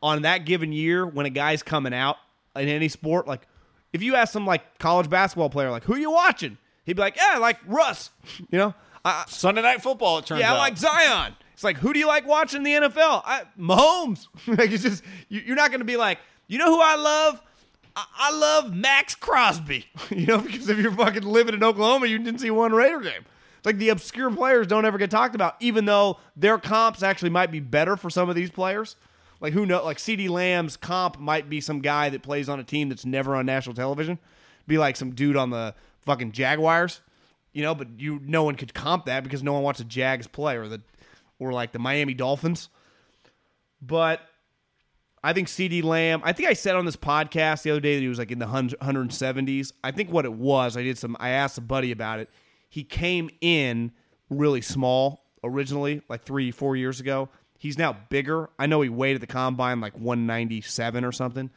[0.00, 2.16] on that given year, when a guy's coming out
[2.54, 3.48] in any sport, like
[3.92, 7.16] if you ask some like college basketball player, like who you watching, he'd be like,
[7.16, 8.10] yeah, I like Russ.
[8.48, 10.18] You know, I, Sunday night football.
[10.18, 10.58] It turns yeah, I out.
[10.58, 11.34] like Zion.
[11.56, 13.22] It's like who do you like watching the NFL?
[13.24, 14.26] I, Mahomes.
[14.46, 17.40] like it's just you, you're not going to be like, you know who I love.
[17.96, 22.18] I, I love Maxx Crosby, you know, because if you're fucking living in Oklahoma, you
[22.18, 23.24] didn't see one Raider game.
[23.56, 27.30] It's like the obscure players don't ever get talked about, even though their comps actually
[27.30, 28.96] might be better for some of these players.
[29.40, 29.82] Like who know?
[29.82, 33.34] Like CeeDee Lamb's comp might be some guy that plays on a team that's never
[33.34, 34.18] on national television.
[34.66, 37.00] Be like some dude on the fucking Jaguars,
[37.54, 37.74] you know.
[37.74, 40.68] But you, no one could comp that because no one wants a Jags play or
[40.68, 40.82] the,
[41.38, 42.68] or like the Miami Dolphins.
[43.80, 44.20] But
[45.22, 46.20] I think CeeDee Lamb.
[46.24, 48.38] I think I said on this podcast the other day that he was like in
[48.38, 49.72] the hun- 170s.
[49.82, 51.16] I think what it was, I did some.
[51.18, 52.30] I asked a buddy about it.
[52.68, 53.92] He came in
[54.30, 57.28] really small originally, like three, four years ago.
[57.58, 58.50] He's now bigger.
[58.58, 61.50] I know he weighed at the combine like 197 or something,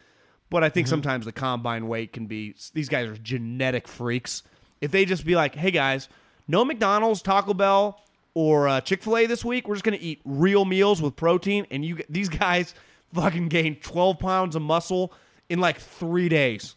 [0.50, 0.94] but I think mm-hmm.
[0.94, 2.56] sometimes the combine weight can be.
[2.74, 4.44] These guys are genetic freaks.
[4.82, 6.10] If they just be like, "Hey guys,
[6.48, 8.02] no McDonald's, Taco Bell,
[8.40, 9.68] or uh, Chick Fil A this week.
[9.68, 12.74] We're just gonna eat real meals with protein." And you, these guys,
[13.14, 15.12] fucking gained 12 pounds of muscle
[15.50, 16.76] in like three days.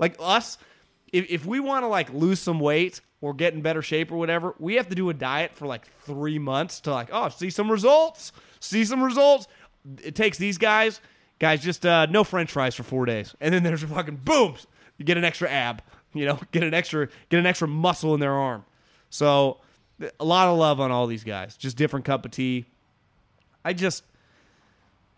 [0.00, 0.58] Like us,
[1.12, 4.16] if, if we want to like lose some weight or get in better shape or
[4.16, 7.50] whatever, we have to do a diet for like three months to like, oh, see
[7.50, 9.46] some results, see some results.
[10.02, 11.00] It takes these guys,
[11.38, 14.56] guys, just uh, no French fries for four days, and then there's a fucking boom,
[14.98, 15.82] you get an extra ab.
[16.14, 18.64] You know, get an extra get an extra muscle in their arm.
[19.08, 19.58] So
[20.20, 21.56] a lot of love on all these guys.
[21.56, 22.66] Just different cup of tea.
[23.64, 24.04] I just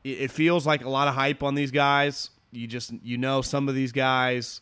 [0.05, 2.31] it feels like a lot of hype on these guys.
[2.53, 4.61] You just you know some of these guys.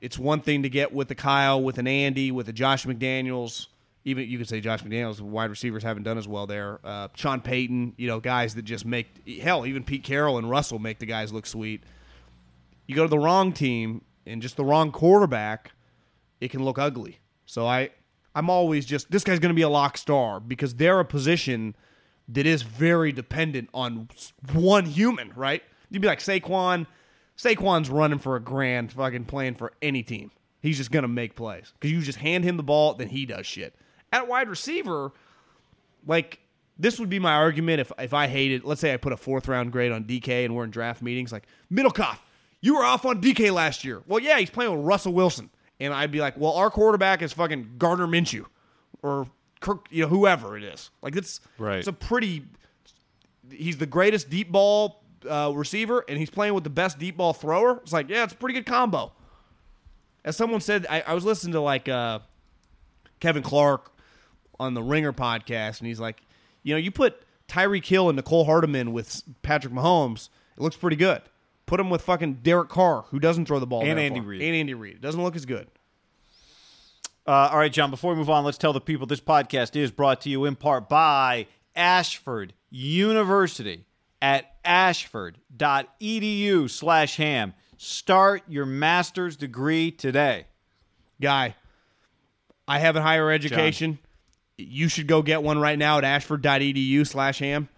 [0.00, 3.68] It's one thing to get with the Kyle, with an Andy, with a Josh McDaniels.
[4.04, 6.80] Even you could say Josh McDaniels, wide receivers haven't done as well there.
[6.82, 9.06] Uh, Sean Payton, you know, guys that just make
[9.40, 9.64] hell.
[9.64, 11.84] Even Pete Carroll and Russell make the guys look sweet.
[12.88, 15.70] You go to the wrong team and just the wrong quarterback,
[16.40, 17.20] it can look ugly.
[17.46, 17.90] So I,
[18.34, 21.76] I'm always just this guy's going to be a lock star because they're a position
[22.28, 24.08] that is very dependent on
[24.52, 25.62] one human, right?
[25.90, 26.86] You'd be like Saquon.
[27.36, 30.30] Saquon's running for a grand, fucking playing for any team.
[30.60, 33.46] He's just gonna make plays because you just hand him the ball, then he does
[33.46, 33.74] shit.
[34.12, 35.12] At wide receiver,
[36.06, 36.40] like
[36.78, 38.64] this would be my argument if if I hated.
[38.64, 41.32] Let's say I put a fourth round grade on DK and we're in draft meetings.
[41.32, 42.18] Like Middlekauff,
[42.60, 44.02] you were off on DK last year.
[44.06, 45.50] Well, yeah, he's playing with Russell Wilson,
[45.82, 48.46] and I'd be like, well, our quarterback is fucking Gardner Minshew
[49.02, 49.26] or
[49.60, 50.90] Kirk, you know, whoever it is.
[51.02, 51.78] Like it's Right.
[51.78, 52.44] It's a pretty.
[53.50, 57.32] He's the greatest deep ball uh, receiver, and he's playing with the best deep ball
[57.32, 57.78] thrower.
[57.82, 59.12] It's like, yeah, it's a pretty good combo.
[60.24, 62.20] As someone said, I, I was listening to like uh,
[63.20, 63.92] Kevin Clark
[64.60, 66.22] on the Ringer podcast, and he's like,
[66.62, 70.96] you know, you put Tyreek Hill and Mecole Hardman with Patrick Mahomes, it looks pretty
[70.96, 71.22] good.
[71.72, 74.28] Put him with fucking Derek Carr, who doesn't throw the ball, And Andy far.
[74.28, 74.42] Reid.
[74.42, 74.96] and Andy Reid.
[74.96, 75.68] It doesn't look as good.
[77.26, 79.90] Uh, all right, John, before we move on, let's tell the people this podcast is
[79.90, 83.86] brought to you in part by Ashford University
[84.20, 87.54] at ashford.edu slash ham.
[87.78, 90.48] Start your master's degree today.
[91.22, 91.54] guy.
[92.68, 93.98] I have a higher education.
[94.58, 97.70] You should go get one right now at ashford.edu slash ham.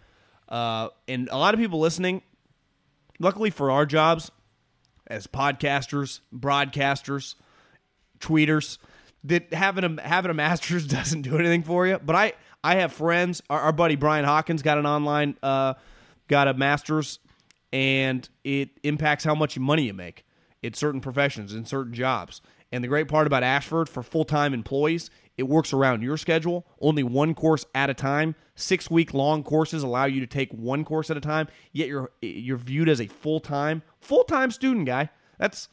[0.48, 2.22] Uh, and a lot of people listening,
[3.18, 4.30] luckily for our jobs
[5.06, 7.34] as podcasters, broadcasters,
[8.20, 8.78] tweeters,
[9.24, 11.98] that having a having a master's doesn't do anything for you.
[11.98, 13.42] But I I have friends.
[13.50, 15.74] Our, our buddy Brian Hawkins got an online uh,
[16.28, 17.18] got a master's,
[17.72, 20.24] and it impacts how much money you make
[20.62, 22.40] in certain professions in certain jobs.
[22.74, 26.66] And the great part about Ashford for full time employees, it works around your schedule.
[26.80, 28.34] Only one course at a time.
[28.56, 31.46] Six week long courses allow you to take one course at a time.
[31.72, 35.10] Yet you're you're viewed as a full time full time student guy.
[35.38, 35.68] That's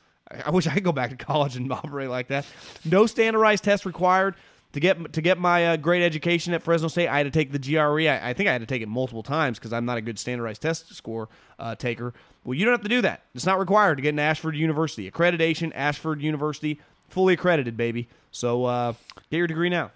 [0.45, 2.45] I wish I could go back to college and operate like that.
[2.85, 4.35] No standardized test required
[4.73, 7.07] to get to get my uh, great education at Fresno State.
[7.07, 8.07] I had to take the GRE.
[8.07, 10.17] I, I think I had to take it multiple times because I'm not a good
[10.19, 12.13] standardized test score uh, taker.
[12.43, 13.25] Well, you don't have to do that.
[13.35, 15.09] It's not required to get into Ashford University.
[15.09, 16.79] Accreditation, Ashford University,
[17.11, 18.07] fully accredited, baby.
[18.31, 18.93] So uh,
[19.29, 19.91] get your degree now.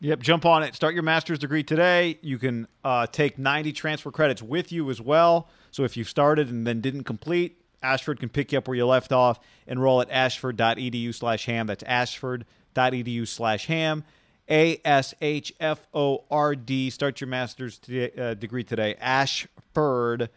[0.00, 0.74] Yep, jump on it.
[0.74, 2.18] Start your master's degree today.
[2.20, 5.48] You can uh, take 90 transfer credits with you as well.
[5.70, 8.86] So if you started and then didn't complete, Ashford can pick you up where you
[8.86, 9.40] left off.
[9.66, 11.66] Enroll at ashford.edu slash ham.
[11.66, 14.04] That's ashford.edu slash ham.
[14.50, 16.90] A S H F O R D.
[16.90, 18.94] Start your master's today, uh, degree today.
[19.00, 20.28] Ashford.edu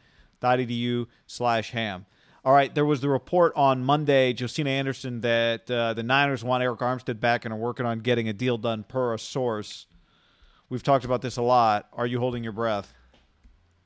[1.25, 2.05] slash ham.
[2.47, 6.63] All right, there was the report on Monday, Josina Anderson, that uh, the Niners want
[6.63, 9.85] Arik Armstead back and are working on getting a deal done per a source.
[10.69, 11.89] We've talked about this a lot.
[11.91, 12.93] Are you holding your breath?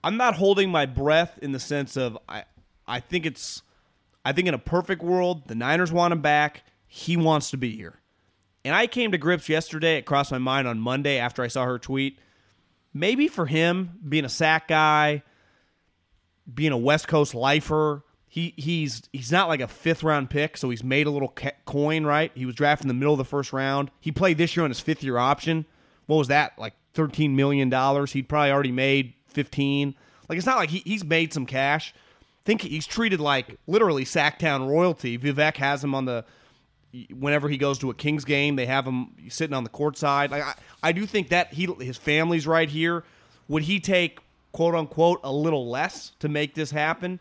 [0.03, 2.43] I'm not holding my breath in the sense of I
[2.87, 3.63] I think it's
[4.23, 6.61] I think in a perfect world the Niners want him back.
[6.85, 7.95] He wants to be here.
[8.63, 11.65] And I came to grips yesterday, it crossed my mind on Monday after I saw
[11.65, 12.19] her tweet.
[12.93, 15.23] Maybe for him, being a sack guy,
[16.53, 20.69] being a West Coast lifer, he he's he's not like a fifth round pick, so
[20.69, 22.31] he's made a little ca- coin, right?
[22.33, 23.91] He was drafted in the middle of the first round.
[23.99, 25.65] He played this year on his fifth year option.
[26.05, 26.57] What was that?
[26.57, 28.13] Like thirteen million dollars.
[28.13, 29.95] He'd probably already made fifteen.
[30.29, 31.93] Like it's not like he, he's made some cash.
[32.45, 35.17] think he's treated like literally Sactown royalty.
[35.17, 36.23] Vivek has him on the
[37.13, 40.31] whenever he goes to a Kings game, they have him sitting on the court side.
[40.31, 43.03] Like I, I do think that he his family's right here.
[43.49, 44.19] Would he take
[44.53, 47.19] quote unquote a little less to make this happen?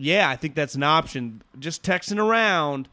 [0.00, 1.42] Yeah, I think that's an option.
[1.58, 2.88] Just texting around,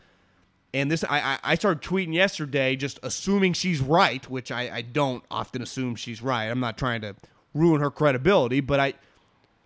[0.74, 5.24] and this I I, started tweeting yesterday, just assuming she's right, which I, I don't
[5.30, 6.46] often assume she's right.
[6.46, 7.16] I'm not trying to
[7.54, 8.94] ruin her credibility, but I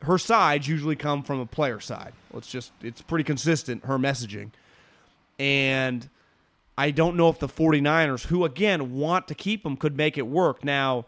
[0.02, 2.12] her sides usually come from a player side.
[2.34, 4.52] It's just it's pretty consistent her messaging.
[5.40, 6.10] And
[6.78, 10.28] I don't know if the 49ers, who again want to keep him, could make it
[10.28, 10.66] work.
[10.66, 11.06] Now,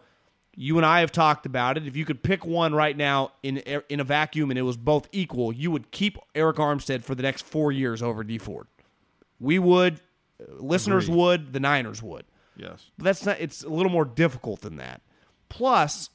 [0.54, 1.86] you and I have talked about it.
[1.86, 5.08] If you could pick one right now in in a vacuum and it was both
[5.12, 8.66] equal, you would keep Arik Armstead for the next four years over D Ford.
[9.40, 9.94] We would,
[10.40, 11.16] uh, listeners Agreed.
[11.18, 12.24] would, the Niners would.
[12.56, 12.90] Yes.
[12.98, 13.40] But that's not.
[13.40, 15.00] It's a little more difficult than that.
[15.48, 16.10] Plus,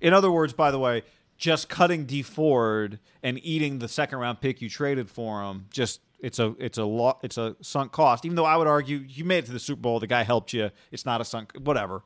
[0.00, 1.02] In other words, by the way,
[1.36, 6.00] just cutting D Ford and eating the second round pick you traded for him just
[6.20, 8.24] it's a it's a lo- it's a sunk cost.
[8.24, 10.52] Even though I would argue you made it to the Super Bowl, the guy helped
[10.52, 10.70] you.
[10.90, 12.02] It's not a sunk whatever.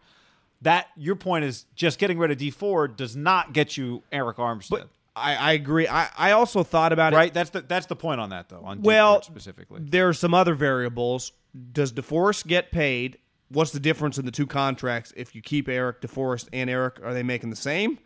[0.63, 4.37] That your point is just getting rid of D Ford does not get you Arik
[4.37, 4.71] Armstead.
[4.71, 5.87] But I, I agree.
[5.89, 7.17] I, I also thought about it.
[7.17, 7.33] right?
[7.33, 8.63] That's the that's the point on that though.
[8.65, 11.33] On Well, specifically, There are some other variables.
[11.73, 13.19] Does DeForest get paid?
[13.49, 15.13] What's the difference in the two contracts?
[15.17, 17.99] If you keep Arik DeForest and Arik, are they making the same?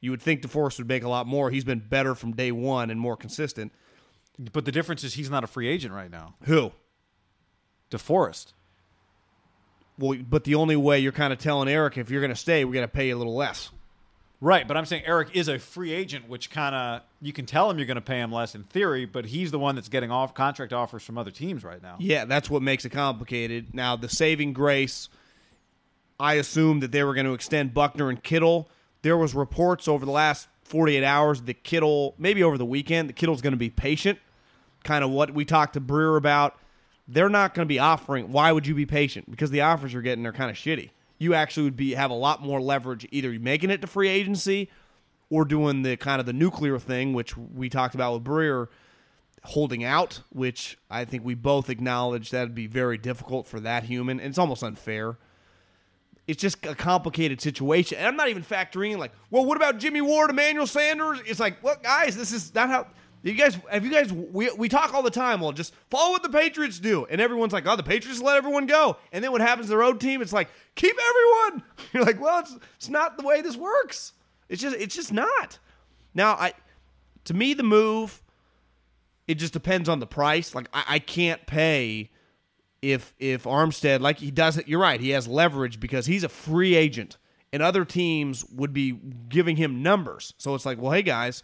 [0.00, 1.50] You would think DeForest would make a lot more.
[1.50, 3.72] He's been better from day one and more consistent.
[4.52, 6.34] but the difference is he's not a free agent right now.
[6.44, 6.72] Who?
[7.90, 8.52] DeForest.
[9.98, 12.64] Well, but the only way you're kind of telling Eric if you're going to stay,
[12.64, 13.70] we're going to pay you a little less.
[14.40, 17.70] Right, but I'm saying Eric is a free agent, which kind of you can tell
[17.70, 20.10] him you're going to pay him less in theory, but he's the one that's getting
[20.10, 21.96] off contract offers from other teams right now.
[21.98, 23.74] Yeah, that's what makes it complicated.
[23.74, 25.08] Now, the saving grace,
[26.20, 28.68] I assumed that they were going to extend Buckner and Kittle.
[29.00, 33.16] There was reports over the last 48 hours that Kittle, maybe over the weekend, that
[33.16, 34.18] Kittle's going to be patient.
[34.84, 36.58] Kind of what we talked to Brewer about.
[37.08, 38.32] They're not going to be offering.
[38.32, 39.30] Why would you be patient?
[39.30, 40.90] Because the offers you're getting are kind of shitty.
[41.18, 44.70] You actually would be have a lot more leverage either making it to free agency
[45.30, 48.68] or doing the kind of the nuclear thing, which we talked about with Brewer
[49.46, 54.18] holding out, which I think we both acknowledge that'd be very difficult for that human,
[54.18, 55.18] and it's almost unfair.
[56.26, 59.78] It's just a complicated situation, and I'm not even factoring in like, well, what about
[59.78, 61.20] Jimmy Ward, Emmanuel Sanders?
[61.24, 62.16] It's like, what guys?
[62.16, 62.88] This is not how
[63.32, 63.58] you guys.
[63.70, 64.12] Have you guys?
[64.12, 65.40] We we talk all the time.
[65.40, 68.66] Well, just follow what the Patriots do, and everyone's like, oh, the Patriots let everyone
[68.66, 70.22] go, and then what happens to the road team?
[70.22, 71.62] It's like, keep everyone.
[71.92, 74.12] You're like, well, it's it's not the way this works.
[74.48, 75.58] It's just it's just not.
[76.14, 76.54] Now, I
[77.24, 78.22] to me the move
[79.26, 80.54] it just depends on the price.
[80.54, 82.10] Like I, I can't pay
[82.82, 84.68] if if Armstead like he does it.
[84.68, 85.00] You're right.
[85.00, 87.16] He has leverage because he's a free agent,
[87.52, 88.92] and other teams would be
[89.28, 90.34] giving him numbers.
[90.38, 91.42] So it's like, well, hey guys,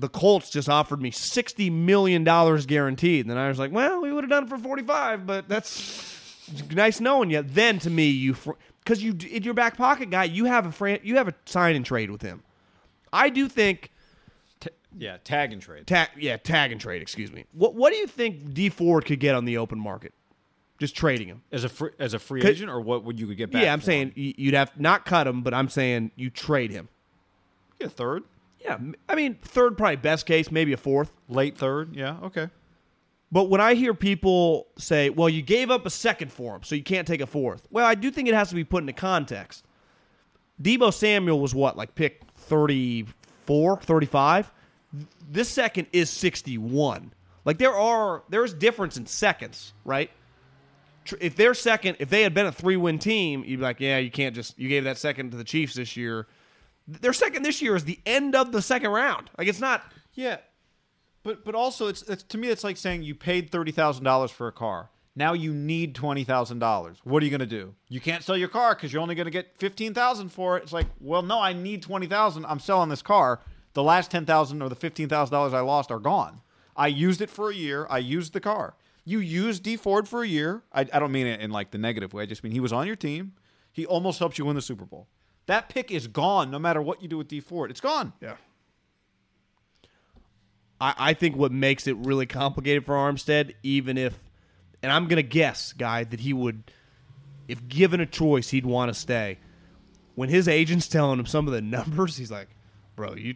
[0.00, 3.24] the Colts just offered me sixty million dollars guaranteed.
[3.24, 5.48] And then I was like, well, we would have done it for forty five, but
[5.48, 7.42] that's nice knowing you.
[7.42, 8.36] Then to me, you
[8.82, 11.76] because you in your back pocket guy, you have a fran- you have a sign
[11.76, 12.42] and trade with him.
[13.12, 13.92] I do think.
[14.98, 15.86] Yeah, tag and trade.
[15.86, 17.00] Tag, yeah, tag and trade.
[17.00, 17.44] Excuse me.
[17.52, 20.12] What What do you think Dee Ford could get on the open market?
[20.80, 21.42] Just trading him.
[21.52, 23.62] As a free, as a free agent, or what would you get back?
[23.62, 24.34] yeah, I'm saying him?
[24.36, 26.88] you'd have not cut him, but I'm saying you trade him.
[27.78, 28.24] yeah, third,
[28.60, 31.12] Yeah, I mean third probably best case, maybe a fourth.
[31.28, 31.96] late third.
[31.96, 32.48] Yeah, okay.
[33.32, 36.74] But when I hear people say, "Well, you gave up a second for him, so
[36.74, 37.66] you can't take a fourth.
[37.70, 39.64] Well, I do think it has to be put into context.
[40.60, 44.52] Deebo Samuel was what, like pick 34, 35?
[45.30, 47.12] This second is 61.
[47.44, 50.10] Like there are there's difference in seconds, right?
[51.20, 54.10] If they're second, if they had been a three-win team, you'd be like, "Yeah, you
[54.10, 56.26] can't just you gave that second to the Chiefs this year."
[56.86, 59.30] Their second this year is the end of the second round.
[59.38, 60.38] Like it's not Yeah,
[61.22, 64.30] but but also it's, it's to me it's like saying you paid thirty thousand dollars
[64.30, 64.90] for a car.
[65.16, 66.98] Now you need twenty thousand dollars.
[67.04, 67.74] What are you going to do?
[67.88, 70.62] You can't sell your car because you're only going to get fifteen thousand for it.
[70.62, 72.46] It's like, well, no, I need twenty thousand.
[72.46, 73.40] I'm selling this car.
[73.74, 76.40] The last ten thousand or the fifteen thousand dollars I lost are gone.
[76.76, 77.86] I used it for a year.
[77.90, 78.74] I used the car.
[79.04, 80.62] You used Dee Ford for a year.
[80.72, 82.22] I, I don't mean it in like the negative way.
[82.22, 83.32] I just mean he was on your team.
[83.72, 85.08] He almost helped you win the Super Bowl.
[85.50, 87.72] That pick is gone no matter what you do with Dee Ford.
[87.72, 88.12] It's gone.
[88.20, 88.36] Yeah.
[90.80, 94.16] I, I think what makes it really complicated for Armstead, even if,
[94.80, 96.70] and I'm going to guess, guy, that he would,
[97.48, 99.38] if given a choice, he'd want to stay.
[100.14, 102.50] When his agent's telling him some of the numbers, he's like,
[102.94, 103.34] bro, you.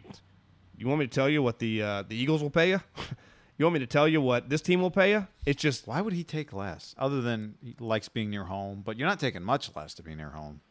[0.77, 2.79] You want me to tell you what the uh, the Eagles will pay you?
[3.57, 5.27] you want me to tell you what this team will pay you?
[5.45, 6.95] It's just Why would he take less?
[6.97, 10.15] Other than he likes being near home, but you're not taking much less to be
[10.15, 10.61] near home.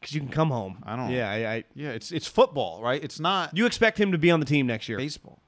[0.00, 0.82] Because you can come home.
[0.84, 3.02] I don't- Yeah, I, I, Yeah, it's it's football, right?
[3.02, 4.98] It's not you expect him to be on the team next year.
[4.98, 5.40] baseball.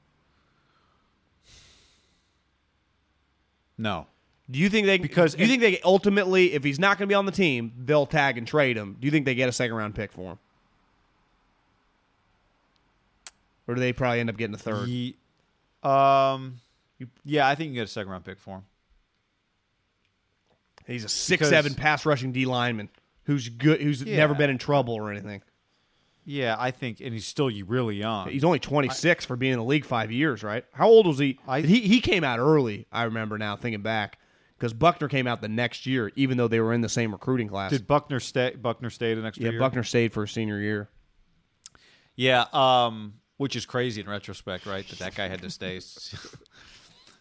[3.79, 4.07] No.
[4.51, 7.11] Do you think they Because- do you think they ultimately, if he's not going to
[7.11, 8.97] be on the team, they'll tag and trade him?
[9.01, 10.39] Do you think they get a second round pick for him,
[13.69, 14.89] or do they probably end up getting a third?
[14.89, 15.17] Ye-
[15.83, 16.61] um
[17.25, 18.65] yeah, I think you can get a second round pick for him.
[20.87, 22.91] He's a six seven pass rushing D lineman
[23.31, 24.17] who's good, who's Yeah.
[24.17, 25.43] never been in trouble or anything.
[26.25, 28.29] Yeah, I think and he's still really young.
[28.29, 30.65] He's only twenty six for being in the league five years, right?
[30.73, 31.39] How old was he?
[31.49, 32.87] I- he he came out early.
[32.93, 34.19] I remember now thinking back
[34.59, 37.49] because Buckner came out the next year, even though they were in the same recruiting
[37.49, 37.71] class.
[37.71, 39.53] Did Buckner stay Buckner stay the next yeah, year?
[39.55, 40.91] Yeah, Buckner stayed for his senior year.
[42.17, 44.87] Yeah, um, which is crazy in retrospect, right?
[44.89, 45.81] That that guy had to stay.
[45.81, 46.19] so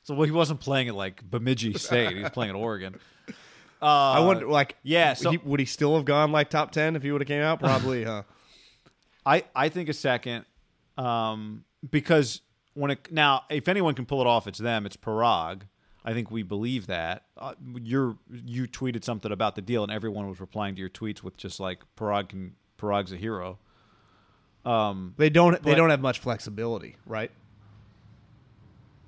[0.09, 2.17] well, he wasn't playing at like Bemidji State.
[2.17, 2.99] He was playing at Oregon.
[3.81, 6.95] Uh, I wonder, like, yeah, so- he- would he still have gone like top ten
[6.95, 7.59] if he would have came out?
[7.61, 8.23] Probably, huh?
[9.25, 10.45] I I think a second,
[10.97, 12.41] um, because
[12.73, 14.85] when it now if anyone can pull it off, it's them.
[14.85, 15.61] It's Paraag.
[16.03, 17.23] I think we believe that.
[17.37, 21.21] Uh, you're you tweeted something about the deal, and everyone was replying to your tweets
[21.23, 23.59] with just like Paraag can Paraag's a hero.
[24.65, 25.61] Um, They don't.
[25.63, 27.31] they But- don't have much flexibility, right?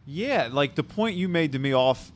[0.06, 2.12] Yeah, like the point you made to me off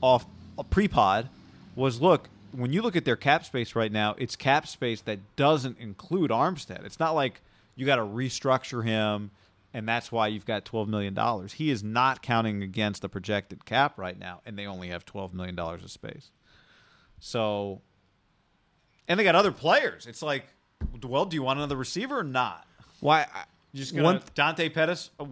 [0.00, 0.26] off
[0.58, 1.28] a pre-pod
[1.76, 5.20] was look, when you look at their cap space right now, it's cap space that
[5.36, 6.84] doesn't include Armstead.
[6.84, 7.40] It's not like
[7.76, 9.30] you got to restructure him
[9.74, 11.52] and that's why you've got 12 million dollars.
[11.52, 15.34] He is not counting against the projected cap right now and they only have 12
[15.34, 16.30] million dollars of space.
[17.20, 17.82] So
[19.08, 20.06] and they got other players.
[20.06, 20.46] It's like
[21.02, 22.66] well, do you want another receiver or not?
[23.00, 23.22] Why?
[23.22, 25.24] I- You just gonna one Dante Pettis, uh,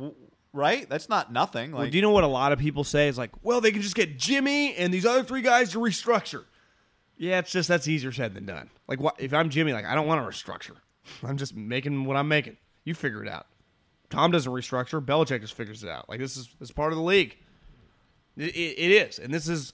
[0.55, 0.89] right?
[0.89, 1.73] That's not nothing.
[1.73, 3.09] Like Well, do you know what a lot of people say?
[3.09, 6.45] Is like, well, they can just get Jimmy and these other three guys to restructure.
[7.17, 8.71] Yeah, it's just that's easier said than done.
[8.89, 9.73] Like, what if I'm Jimmy?
[9.73, 10.77] Like, I don't want to restructure.
[11.23, 12.57] I'm just making what I'm making.
[12.85, 13.47] You figure it out.
[14.11, 15.05] Tom doesn't restructure.
[15.05, 16.09] Belichick just figures it out.
[16.09, 17.37] Like this is this is part of the league.
[18.37, 19.73] It, it, it is, and this is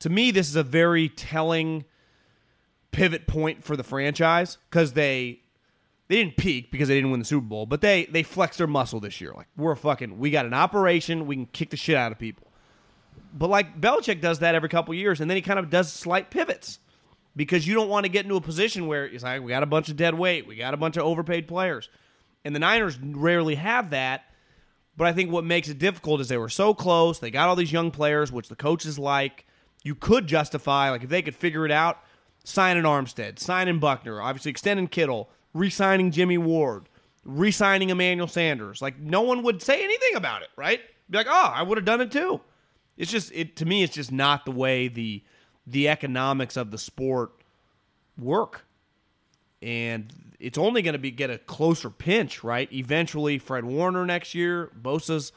[0.00, 1.84] to me this is a very telling
[2.90, 5.40] pivot point for the franchise because they
[6.08, 8.66] they didn't peak because they didn't win the Super Bowl, but they they flexed their
[8.66, 9.32] muscle this year.
[9.36, 12.52] Like we're fucking, we got an operation, we can kick the shit out of people.
[13.32, 16.30] But like Belichick does that every couple years, and then he kind of does slight
[16.30, 16.78] pivots
[17.34, 19.66] because you don't want to get into a position where it's like we got a
[19.66, 21.88] bunch of dead weight, we got a bunch of overpaid players,
[22.44, 24.24] and the Niners rarely have that.
[24.96, 27.18] But I think what makes it difficult is they were so close.
[27.18, 29.44] They got all these young players, which the coaches like.
[29.82, 32.02] You could justify, like, if they could figure it out,
[32.42, 36.88] signing Armstead, signing Buckner, obviously extending Kittle, re signing Jimmy Ward,
[37.24, 38.82] re signing Emmanuel Sanders.
[38.82, 40.80] Like, no one would say anything about it, right?
[41.08, 42.40] Be like, oh, I would have done it too.
[42.96, 45.22] It's just, it to me, it's just not the way the
[45.66, 47.32] the economics of the sport
[48.16, 48.66] work
[49.62, 52.70] and it's only going to be get a closer pinch, right?
[52.72, 54.70] Eventually, Fred Warner next year.
[54.80, 55.32] Bosa's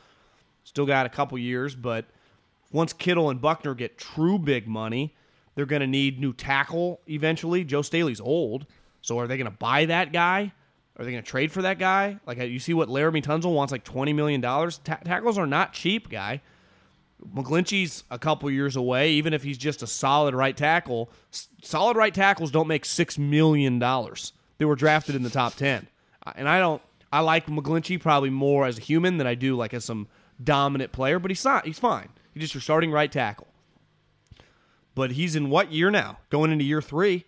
[0.63, 2.05] still got a couple years, but
[2.71, 5.15] once Kittle and Buckner get true big money,
[5.55, 7.63] they're going to need new tackle eventually.
[7.63, 8.65] Joe Staley's old,
[9.01, 10.51] so are they going to buy that guy?
[10.97, 12.19] Are they going to trade for that guy?
[12.25, 14.79] Like you see what Laremy Tunsil wants, like twenty million dollars.
[14.79, 16.41] Ta- tackles are not cheap, guy.
[17.35, 19.11] McGlinchey's a couple years away.
[19.11, 23.17] Even if he's just a solid right tackle, s- solid right tackles don't make six
[23.17, 24.33] million dollars.
[24.57, 25.87] They were drafted in the top ten,
[26.35, 26.81] and I don't.
[27.11, 30.07] I like McGlinchey probably more as a human than I do like as some
[30.43, 31.17] dominant player.
[31.17, 31.65] But he's not.
[31.65, 32.09] He's fine.
[32.33, 33.47] He's just your starting right tackle.
[34.95, 36.19] But he's in what year now?
[36.29, 37.25] Going into year three.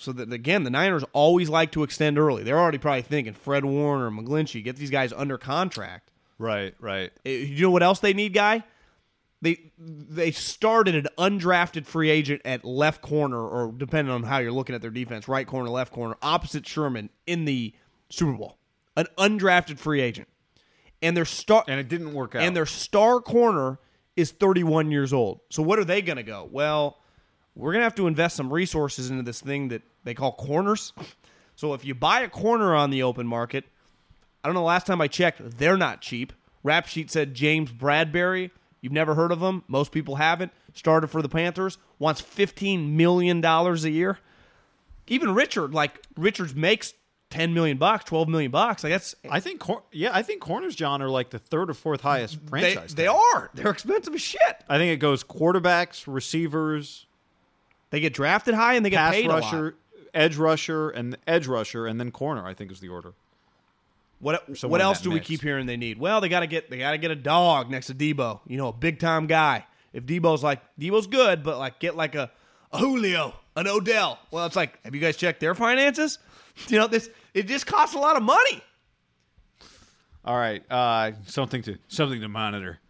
[0.00, 2.42] So that again, the Niners always like to extend early.
[2.42, 6.10] They're already probably thinking Fred Warner, McGlinchey, get these guys under contract.
[6.38, 7.10] Right, right.
[7.26, 8.64] Uh, You know what else they need, guy?
[9.42, 14.52] They they started an undrafted free agent at left corner, or depending on how you're
[14.52, 17.74] looking at their defense, right corner, left corner, opposite Sherman in the
[18.10, 18.56] Super Bowl.
[18.96, 20.28] An undrafted free agent,
[21.02, 22.42] and their star And it didn't work out.
[22.42, 23.78] and their star corner
[24.16, 25.40] is 31 years old.
[25.50, 26.48] So what are they going to go?
[26.50, 26.98] Well,
[27.54, 30.92] we're going to have to invest some resources into this thing that they call corners.
[31.56, 33.64] So if you buy a corner on the open market,
[34.42, 34.64] I don't know.
[34.64, 36.32] Last time I checked, they're not cheap.
[36.62, 38.50] Rap sheet said James Bradberry.
[38.80, 39.62] You've never heard of him.
[39.68, 40.52] Most people haven't.
[40.74, 41.76] Started for the Panthers.
[41.98, 44.18] Wants 15 million dollars a year.
[45.06, 46.94] Even Richard, like Richards, makes
[47.30, 48.82] 10 million bucks, 12 million bucks.
[48.84, 51.74] Like that's I think, cor- yeah, I think corners, John, are like the third or
[51.74, 52.94] fourth highest franchise.
[52.94, 53.16] they tag.
[53.34, 53.50] are.
[53.54, 54.64] They're expensive as shit.
[54.68, 57.06] I think it goes quarterbacks, receivers,
[57.90, 59.74] They get drafted high and they get paid a lot.
[60.12, 62.46] Edge rusher, and edge rusher, and then corner.
[62.46, 63.12] I think is the order.
[64.20, 65.98] What what else do we keep hearing they need?
[65.98, 68.40] Well, they got to get they got to get a dog next to Deebo.
[68.46, 69.66] You know, a big time guy.
[69.92, 72.30] If Deebo's like Deebo's good, but like get like a,
[72.70, 74.18] a Julio, an Odell.
[74.30, 76.18] Well, it's like, have you guys checked their finances?
[76.68, 78.62] You know, this it just costs a lot of money.
[80.24, 82.80] All right, uh, something to something to monitor.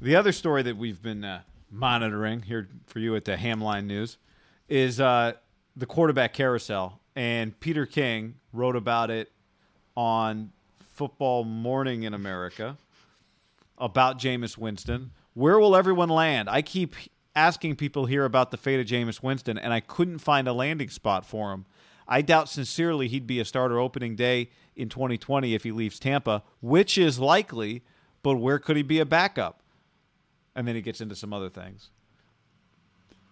[0.00, 4.16] The other story that we've been uh, monitoring here for you at the Hamline News
[4.68, 5.32] is uh,
[5.76, 9.30] the quarterback carousel, and Peter King wrote about it
[9.96, 10.52] on
[10.92, 12.76] Football Morning in America
[13.78, 15.10] about Jameis Winston.
[15.34, 16.48] Where will everyone land?
[16.50, 16.94] I keep
[17.34, 20.90] asking people here about the fate of Jameis Winston, and I couldn't find a landing
[20.90, 21.64] spot for him.
[22.06, 26.42] I doubt sincerely he'd be a starter opening day in 2020 if he leaves Tampa,
[26.60, 27.82] which is likely,
[28.22, 29.62] but where could he be a backup?
[30.54, 31.90] And then he gets into some other things.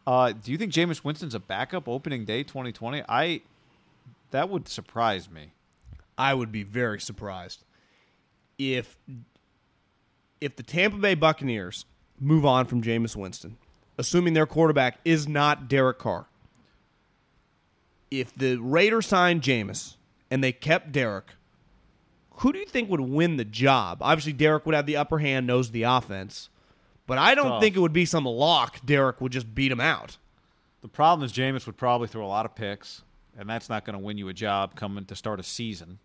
[0.08, 3.02] Uh, do you think Jameis Winston's a backup opening day 2020?
[3.10, 3.42] I
[4.30, 5.52] that would surprise me.
[6.16, 7.62] I would be very surprised
[8.56, 8.96] if
[10.40, 11.84] if the Tampa Bay Buccaneers
[12.18, 13.58] move on from Jameis Winston,
[13.98, 16.24] assuming their quarterback is not Derek Carr.
[18.10, 19.96] If the Raiders signed Jameis
[20.30, 21.32] and they kept Derek,
[22.36, 23.98] who do you think would win the job?
[24.00, 26.48] Obviously, Derek would have the upper hand, knows the offense.
[27.08, 27.62] But I don't Tough.
[27.62, 28.84] think it would be some lock.
[28.86, 30.18] Derek would just beat him out.
[30.82, 33.02] The problem is Jameis would probably throw a lot of picks,
[33.36, 35.98] and that's not going to win you a job coming to start a season.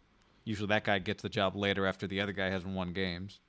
[0.46, 3.40] Usually that guy gets the job later after the other guy hasn't won games.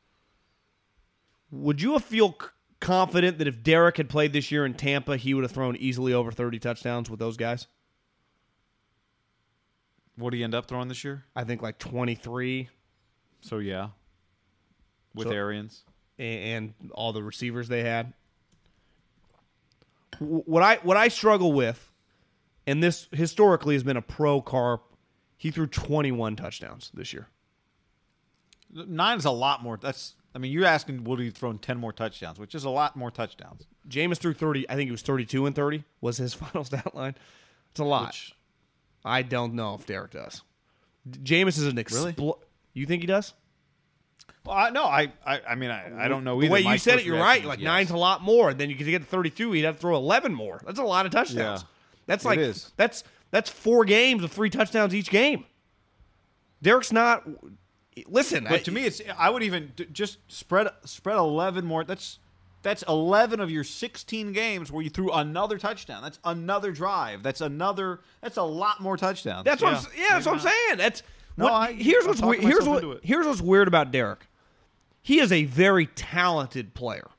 [1.50, 2.36] Would you feel
[2.80, 6.12] confident that if Derek had played this year in Tampa, he would have thrown easily
[6.12, 7.68] over 30 touchdowns with those guys?
[10.16, 11.24] What do you end up throwing this year?
[11.34, 12.68] I think like 23
[13.40, 13.90] So yeah,
[15.14, 15.84] with So- Arians.
[16.18, 18.12] And all the receivers they had.
[20.18, 21.90] What I what I struggle with,
[22.66, 24.84] and this historically has been a pro Carp,
[25.36, 27.28] he threw 21 touchdowns this year.
[28.72, 29.76] Nine is a lot more.
[29.76, 32.96] That's I mean, you're asking would he thrown ten more touchdowns, which is a lot
[32.96, 33.66] more touchdowns.
[33.88, 34.68] Jameis threw 30.
[34.70, 37.14] I think it was 32 and 30 was his final stat line.
[37.70, 38.08] It's a lot.
[38.08, 38.34] Which
[39.04, 40.42] I don't know if Derek does.
[41.08, 42.14] Jameis is an Really?
[42.72, 43.34] You think he does?
[44.46, 46.52] Well, I, no, I, I I mean I, I don't know The either.
[46.52, 47.44] way My you said it, you're right.
[47.44, 47.64] Like yes.
[47.66, 48.52] nine's a lot more.
[48.54, 49.52] Then you could get to 32.
[49.52, 50.60] He'd have to throw 11 more.
[50.64, 51.62] That's a lot of touchdowns.
[51.62, 51.66] Yeah.
[52.06, 52.72] That's like is.
[52.76, 55.44] that's that's four games of three touchdowns each game.
[56.62, 57.26] Derek's not.
[58.08, 61.84] Listen, I- to me, it's I would even just spread spread eleven more.
[61.84, 62.18] That's
[62.62, 66.02] that's eleven of your sixteen games where you threw another touchdown.
[66.02, 67.22] That's another drive.
[67.22, 68.00] That's another.
[68.20, 69.44] That's a lot more touchdowns.
[69.44, 70.02] That's what I'm, Yeah.
[70.02, 70.52] yeah, that's what I'm not.
[70.52, 70.78] saying.
[70.78, 71.02] That's
[71.36, 72.42] No, what, I- here's I'm what's.
[72.42, 74.26] Here's what here's what's weird about Derek.
[75.04, 77.10] He is a very talented player.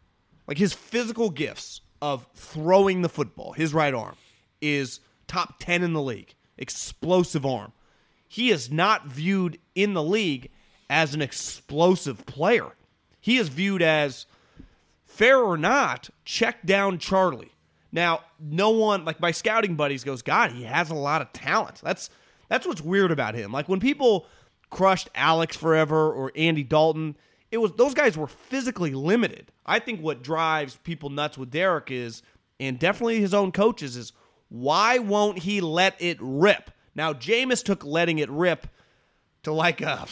[0.47, 4.15] Like his physical gifts of throwing the football, his right arm
[4.59, 6.33] is top 10 in the league.
[6.57, 7.73] Explosive arm.
[8.27, 10.49] He is not viewed in the league
[10.89, 12.71] as an explosive player.
[13.21, 14.25] He is viewed as
[15.05, 17.51] fair or not, check down Charlie.
[17.91, 21.81] Now, no one like my scouting buddies goes, God, he has a lot of talent.
[21.83, 22.09] That's
[22.49, 23.51] that's what's weird about him.
[23.51, 24.25] Like when people
[24.71, 27.15] crushed Alex forever or Andy Dalton,
[27.51, 29.51] it was those guys were physically limited.
[29.65, 32.21] I think what drives people nuts with Derek is,
[32.59, 34.13] and definitely his own coaches, is
[34.49, 36.71] why won't he let it rip?
[36.95, 38.67] Now, Jameis took letting it rip
[39.43, 40.07] to like a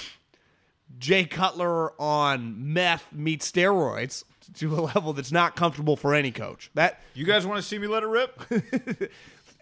[0.98, 4.24] Jay Cutler on meth meets steroids
[4.56, 6.70] to a level that's not comfortable for any coach.
[6.76, 8.42] That You guys want to see me let it rip?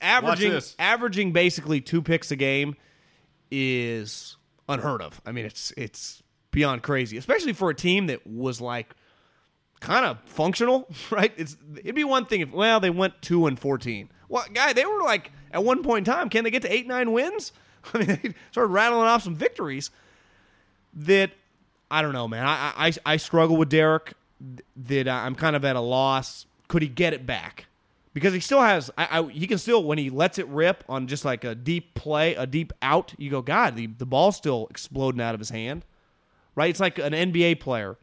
[0.01, 0.75] averaging this.
[0.79, 2.75] averaging basically two picks a game
[3.51, 5.21] is unheard of.
[5.25, 8.95] I mean, it's it's beyond crazy, especially for a team that was like
[9.79, 11.33] kind of functional, right?
[11.35, 14.09] It's it'd be one thing if well they went two and fourteen.
[14.29, 16.87] Well, guy, they were like at one point in time, can they get to eight
[16.87, 17.51] nine wins?
[17.93, 19.91] I mean, they started rattling off some victories
[20.93, 21.31] that
[21.89, 22.45] I don't know, man.
[22.45, 24.13] I I, I struggle with Derek.
[24.75, 26.47] That I'm kind of at a loss.
[26.67, 27.65] Could he get it back?
[28.13, 28.89] Because he still has.
[28.97, 31.93] I, I he can still when he lets it rip on just like a deep
[31.93, 33.13] play, a deep out.
[33.17, 35.85] You go, God, the the ball's still exploding out of his hand,
[36.55, 36.69] right?
[36.69, 37.97] It's like an NBA player.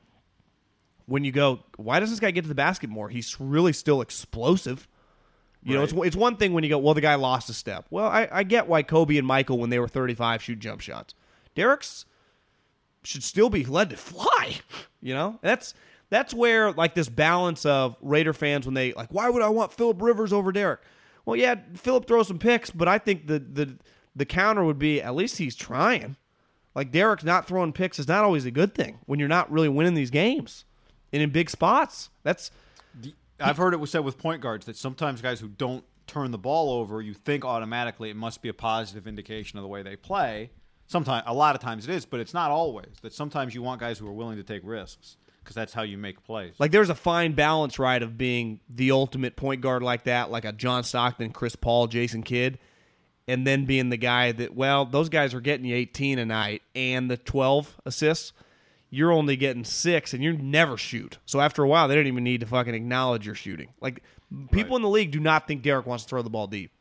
[1.07, 3.09] When you go, why does this guy get to the basket more?
[3.09, 4.87] He's really still explosive.
[5.65, 7.87] You know, it's it's one thing when you go, well, the guy lost a step.
[7.91, 11.15] Well, I, I get why Kobe and Michael, when they were 35, shoot jump shots.
[11.55, 12.07] Derek's
[13.03, 14.57] should still be led to fly.
[15.01, 15.75] You know, that's
[16.11, 19.73] that's where like this balance of Raider fans when they like, why would I want
[19.73, 20.81] Philip Rivers over Derek?
[21.25, 23.79] Well, yeah, Philip throws some picks, but I think the the
[24.17, 26.17] the counter would be at least he's trying.
[26.79, 29.69] Like Derek not throwing picks is not always a good thing when you're not really
[29.69, 30.65] winning these games
[31.13, 32.09] and in big spots.
[32.23, 32.53] That's
[33.41, 36.39] I've heard it was said with point guards that sometimes guys who don't turn the
[36.39, 39.97] ball over, you think automatically it must be a positive indication of the way they
[39.97, 40.53] play.
[40.87, 42.95] Sometimes, a lot of times it is, but it's not always.
[43.03, 45.99] That sometimes you want guys who are willing to take risks because that's how you
[45.99, 46.55] make plays.
[46.61, 50.45] Like there's a fine balance, right, of being the ultimate point guard like that, like
[50.45, 52.61] a John Stockton, Chris Paul, Jason Kidd,
[53.29, 56.63] and then being the guy that, well, those guys are getting you 18 a night
[56.75, 58.33] and the 12 assists.
[58.91, 61.19] You're only getting six, and you never shoot.
[61.27, 63.69] So after a while, they don't even need to fucking acknowledge your shooting.
[63.83, 64.03] Like
[64.51, 66.73] people in the league do not think Derek wants to throw the ball deep.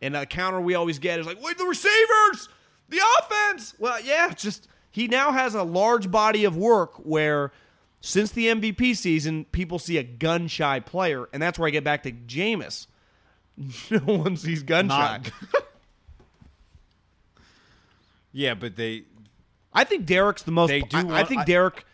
[0.00, 2.48] And a counter we always get is like, wait, the receivers,
[2.88, 3.74] the offense.
[3.80, 7.50] Well, yeah, just he now has a large body of work where
[8.00, 11.82] since the MVP season, people see a gun shy player, and that's where I get
[11.82, 12.86] back to Jameis.
[13.90, 15.20] No one sees gun shy.
[18.36, 19.04] Yeah, but they
[19.72, 20.68] I think Derek's the most.
[20.68, 21.84] They do I, I think I- Derek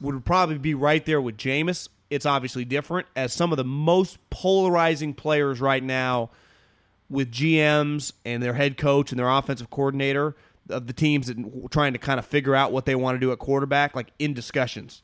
[0.00, 1.88] would probably be right there with Jameis.
[2.10, 6.30] It's obviously different as some of the most polarizing players right now
[7.08, 10.34] with GMs and their head coach and their offensive coordinator
[10.68, 13.30] of the teams that trying to kind of figure out what they want to do
[13.30, 15.02] at quarterback, like in discussions.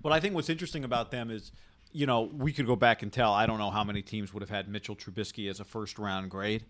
[0.00, 1.52] But I think what's interesting about them is,
[1.92, 3.32] you know, we could go back and tell.
[3.32, 6.30] I don't know how many teams would have had Mitchell Trubisky as a first round
[6.30, 6.64] grade,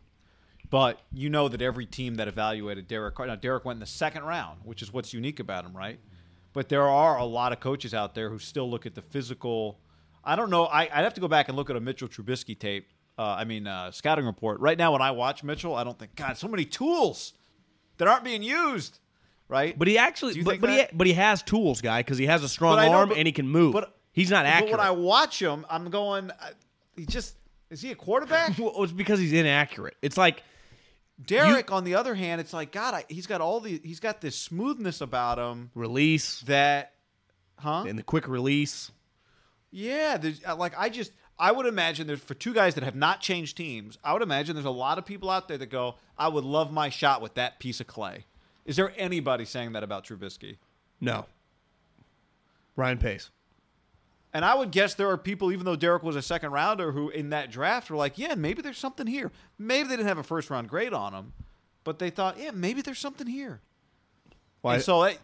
[0.71, 3.87] but you know that every team that evaluated Derek Carr, now Derek went in the
[3.87, 5.99] second round, which is what's unique about him, right?
[6.53, 9.79] But there are a lot of coaches out there who still look at the physical.
[10.25, 10.65] I don't know.
[10.67, 12.89] I, I'd have to go back and look at a Mitchell Trubisky tape.
[13.19, 14.61] Uh, I mean, uh, scouting report.
[14.61, 17.33] Right now, when I watch Mitchell, I don't think God, so many tools
[17.99, 18.99] that aren't being used.
[19.51, 22.45] Right, But he actually, but, but, he, but he has tools, guy, because he has
[22.45, 23.73] a strong know, arm but- and he can move.
[23.73, 24.73] but- he's not accurate.
[24.73, 26.31] But when I watch him, I'm going.
[26.33, 26.51] uh,
[26.97, 27.35] He just
[27.71, 28.59] is he a quarterback?
[28.59, 29.97] Well, it's because he's inaccurate.
[30.03, 30.43] It's like
[31.25, 32.95] Derek, on the other hand, it's like God.
[32.95, 33.81] I, he's got all the.
[33.83, 36.93] He's got this smoothness about him release that,
[37.59, 37.85] huh?
[37.89, 38.93] and the quick release.
[39.71, 42.97] Yeah, there's, uh, like I just I would imagine there's for two guys that have
[42.97, 43.99] not changed teams.
[44.03, 46.73] I would imagine there's a lot of people out there that go, I would love
[46.73, 48.25] my shot with that piece of clay.
[48.65, 50.57] Is there anybody saying that about Trubisky?
[51.01, 51.27] No.
[52.77, 53.31] Ryan Pace.
[54.35, 57.09] And I would guess there are people, even though Derek was a second rounder, who
[57.09, 59.33] in that draft were like, yeah, maybe there's something here.
[59.59, 61.33] Maybe they didn't have a first round grade on him,
[61.85, 63.61] but they thought, yeah, maybe there's something here.
[64.61, 65.17] Why- And so I,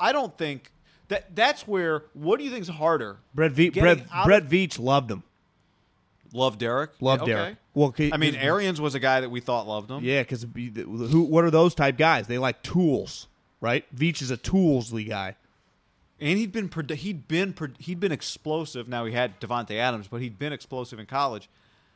[0.00, 0.72] I don't think
[1.08, 2.04] that that's where.
[2.14, 3.18] What do you think is harder?
[3.34, 5.22] Brett, ve- Brett, Brett of- Veach loved him.
[6.32, 6.90] Love Derek.
[7.00, 7.56] Loved Yeah, Derek.
[7.76, 8.08] okay.
[8.08, 10.02] Well, I mean, Arians was a guy that we thought loved him.
[10.02, 11.22] Yeah, because who?
[11.22, 12.26] What are those type guys?
[12.26, 13.28] They like tools,
[13.60, 13.84] right?
[13.94, 15.36] Veach is a toolsly guy.
[16.18, 18.88] And he'd been he'd been he'd been explosive.
[18.88, 21.48] Now he had Davante Adams, but he'd been explosive in college.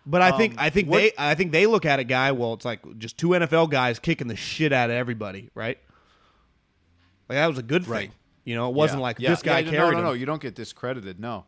[0.06, 2.32] But I think Um, I think what- they I think they look at a guy.
[2.32, 5.78] Well, it's like just two NFL guys kicking the shit out of everybody, right?
[7.28, 7.92] Like that was a good thing.
[7.92, 8.10] Right.
[8.44, 9.02] You know, it wasn't Yeah.
[9.02, 9.30] like Yeah.
[9.30, 10.12] this guy Yeah, carried No, no, no.
[10.12, 10.20] him.
[10.20, 11.20] You don't get discredited.
[11.20, 11.44] No,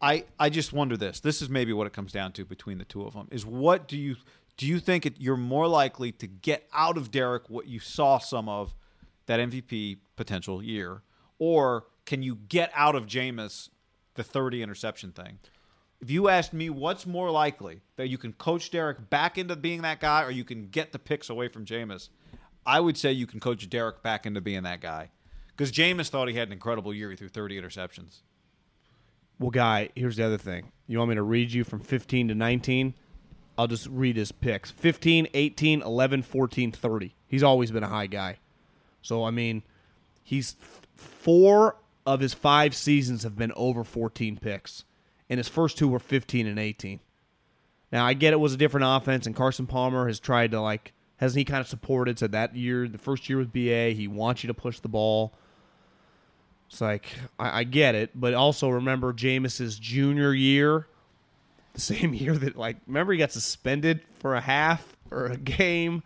[0.00, 1.20] I I just wonder this.
[1.20, 3.28] This is maybe what it comes down to between the two of them.
[3.30, 4.16] Is what do you
[4.56, 8.18] do you think it, you're more likely to get out of Derek what you saw
[8.18, 8.74] some of
[9.26, 11.02] that MVP potential year,
[11.38, 13.68] or can you get out of Jameis
[14.14, 15.38] the 30 interception thing?
[16.00, 19.82] If you asked me what's more likely that you can coach Derek back into being
[19.82, 22.10] that guy or you can get the picks away from Jameis,
[22.66, 25.10] I would say you can coach Derek back into being that guy.
[25.48, 27.10] Because Jameis thought he had an incredible year.
[27.10, 28.18] He threw 30 interceptions.
[29.38, 30.72] Well, guy, here's the other thing.
[30.86, 32.94] You want me to read you from 15 to 19?
[33.58, 37.14] I'll just read his picks 15, 18, 11, 14, 30.
[37.26, 38.38] He's always been a high guy.
[39.00, 39.62] So, I mean,
[40.22, 40.56] he's
[40.96, 44.84] four of his five seasons have been over 14 picks,
[45.28, 47.00] and his first two were 15 and 18.
[47.92, 50.92] Now, I get it was a different offense, and Carson Palmer has tried to, like,
[51.18, 54.42] hasn't he kind of supported, said that year, the first year with BA, he wants
[54.42, 55.32] you to push the ball.
[56.68, 57.06] It's like
[57.38, 60.86] I, I get it, but also remember Jameis's junior year,
[61.74, 66.02] the same year that like remember he got suspended for a half or a game,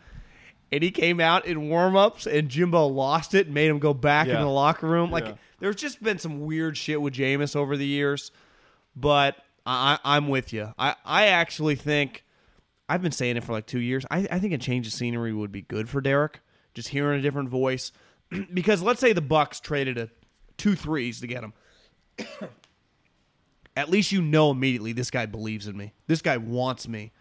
[0.73, 4.27] and he came out in warm-ups and Jimbo lost it and made him go back
[4.29, 4.37] Yeah.
[4.37, 5.11] in the locker room.
[5.11, 5.35] Like Yeah.
[5.59, 8.31] there's just been some weird shit with Jameis over the years,
[8.95, 10.73] but I, I'm with you.
[10.79, 12.25] I, I actually think
[12.89, 14.05] I've been saying it for like two years.
[14.11, 16.41] I, I think a change of scenery would be good for Derek.
[16.75, 17.93] Just hearing a different voice,
[18.55, 20.09] because let's say the Bucs traded a
[20.57, 21.53] two threes to get him.
[23.77, 25.95] At least you know immediately this guy believes in me.
[26.07, 27.13] This guy wants me.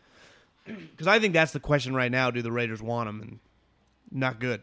[0.91, 2.31] Because I think that's the question right now.
[2.31, 3.21] Do the Raiders want him?
[3.21, 3.39] And
[4.11, 4.61] not good.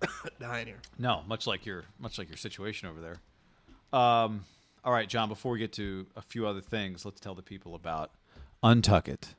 [0.40, 0.80] Dying here.
[0.98, 3.98] No, much like your much like your situation over there.
[3.98, 4.44] Um,
[4.84, 5.28] all right, John.
[5.28, 8.10] Before we get to a few other things, let's tell the people about
[8.62, 9.34] Untuck It.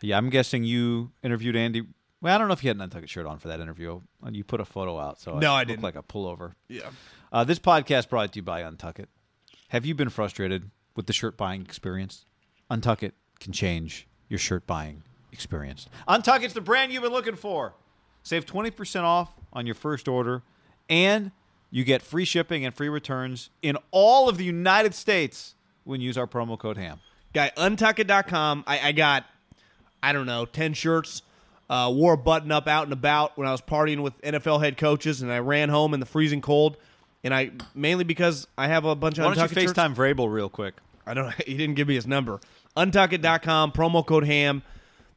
[0.00, 1.82] Yeah, I'm guessing you interviewed Andy.
[2.20, 4.00] Well, I don't know if you had an Untuck It shirt on for that interview.
[4.30, 5.82] You put a photo out, so No, it I didn't.
[5.82, 6.52] Like a pullover.
[6.68, 6.90] Yeah.
[7.32, 9.08] Uh, this podcast brought to you by Untuck It.
[9.68, 12.26] Have you been frustrated with the shirt buying experience?
[12.70, 15.88] Untuck It can change your shirt buying experience.
[16.08, 17.74] Untuck It's the brand you've been looking for.
[18.22, 20.42] Save 20% off on your first order,
[20.88, 21.32] and
[21.70, 25.54] you get free shipping and free returns in all of the United States
[25.84, 27.00] when you use our promo code HAM.
[27.34, 28.64] Guy, untuckit.com.
[28.66, 29.24] I, I got,
[30.02, 31.22] I don't know, 10 shirts.
[31.68, 34.76] Uh, wore a button up out and about when I was partying with NFL head
[34.76, 36.76] coaches, and I ran home in the freezing cold.
[37.24, 39.78] And I mainly because I have a bunch of Why don't Untuckit you shirts.
[39.78, 40.74] FaceTime Vrabel real quick?
[41.06, 41.32] I don't.
[41.46, 42.40] He didn't give me his number.
[42.76, 44.62] Untuckit.com promo code Ham.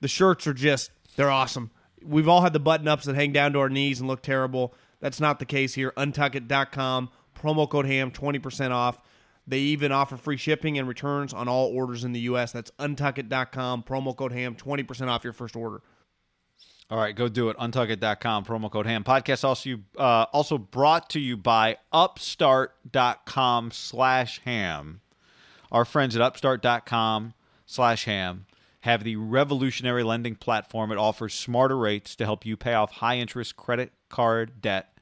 [0.02, 1.72] The shirts are just they're awesome.
[2.04, 4.74] We've all had the button ups that hang down to our knees and look terrible.
[5.00, 5.92] That's not the case here.
[5.98, 9.02] Untuckit.com promo code Ham twenty percent off.
[9.48, 12.52] They even offer free shipping and returns on all orders in the U.S.
[12.52, 15.82] That's untuckit.com promo code Ham twenty percent off your first order.
[16.90, 17.58] All right, go do it.
[17.58, 19.04] Untuckit.com, promo code HAM.
[19.04, 25.02] Podcast also uh, also brought to you by upstart.com slash ham.
[25.72, 27.34] Our friends at upstart.com
[27.66, 28.46] slash ham
[28.82, 30.92] have the revolutionary lending platform.
[30.92, 34.98] It offers smarter rates to help you pay off high interest credit card debt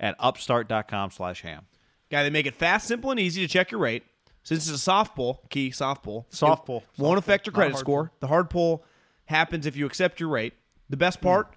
[0.00, 1.66] at upstart.com slash ham.
[2.10, 4.04] Guy, they make it fast, simple, and easy to check your rate.
[4.42, 6.84] Since it's a soft pull, key soft pull, Soft pull.
[6.96, 8.12] won't affect your pull, credit score.
[8.20, 8.84] The hard pull
[9.24, 10.54] happens if you accept your rate.
[10.88, 11.52] The best part,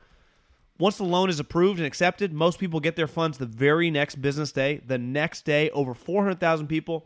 [0.80, 4.16] Once the loan is approved and accepted, most people get their funds the very next
[4.22, 4.82] business day.
[4.86, 7.05] The next day, over 400,000 people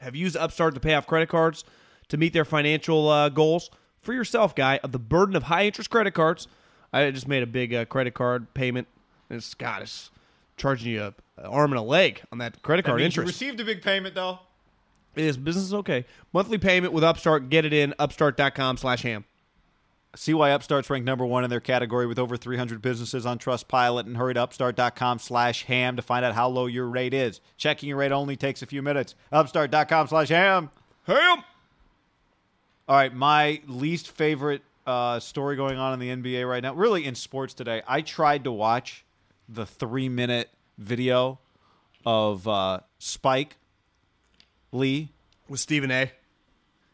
[0.00, 1.64] have used Upstart to pay off credit cards
[2.08, 3.70] to meet their financial uh, goals.
[4.00, 6.48] For yourself, guy, of the burden of high interest credit cards,
[6.92, 8.88] I just made a big uh, credit card payment.
[9.30, 10.10] And it's God, it's
[10.56, 13.22] charging you a, an arm and a leg on that credit That card means you
[13.22, 13.40] interest.
[13.40, 14.40] received a big payment though.
[15.14, 16.04] It is business is okay.
[16.32, 17.48] Monthly payment with Upstart.
[17.50, 19.24] Get it in upstart.com slash ham.
[20.14, 24.04] See why Upstart's ranked number one in their category with over 300 businesses on Trustpilot
[24.06, 27.40] and hurry to upstart.com slash ham to find out how low your rate is.
[27.56, 29.14] Checking your rate only takes a few minutes.
[29.32, 30.70] Upstart.com slash ham.
[31.04, 31.44] Ham!
[32.88, 37.04] All right, my least favorite uh, story going on in the NBA right now, really
[37.04, 37.80] in sports today.
[37.86, 39.04] I tried to watch
[39.48, 41.38] the three minute video
[42.04, 43.56] of uh, Spike
[44.72, 45.10] Lee
[45.48, 46.10] With Stephen A.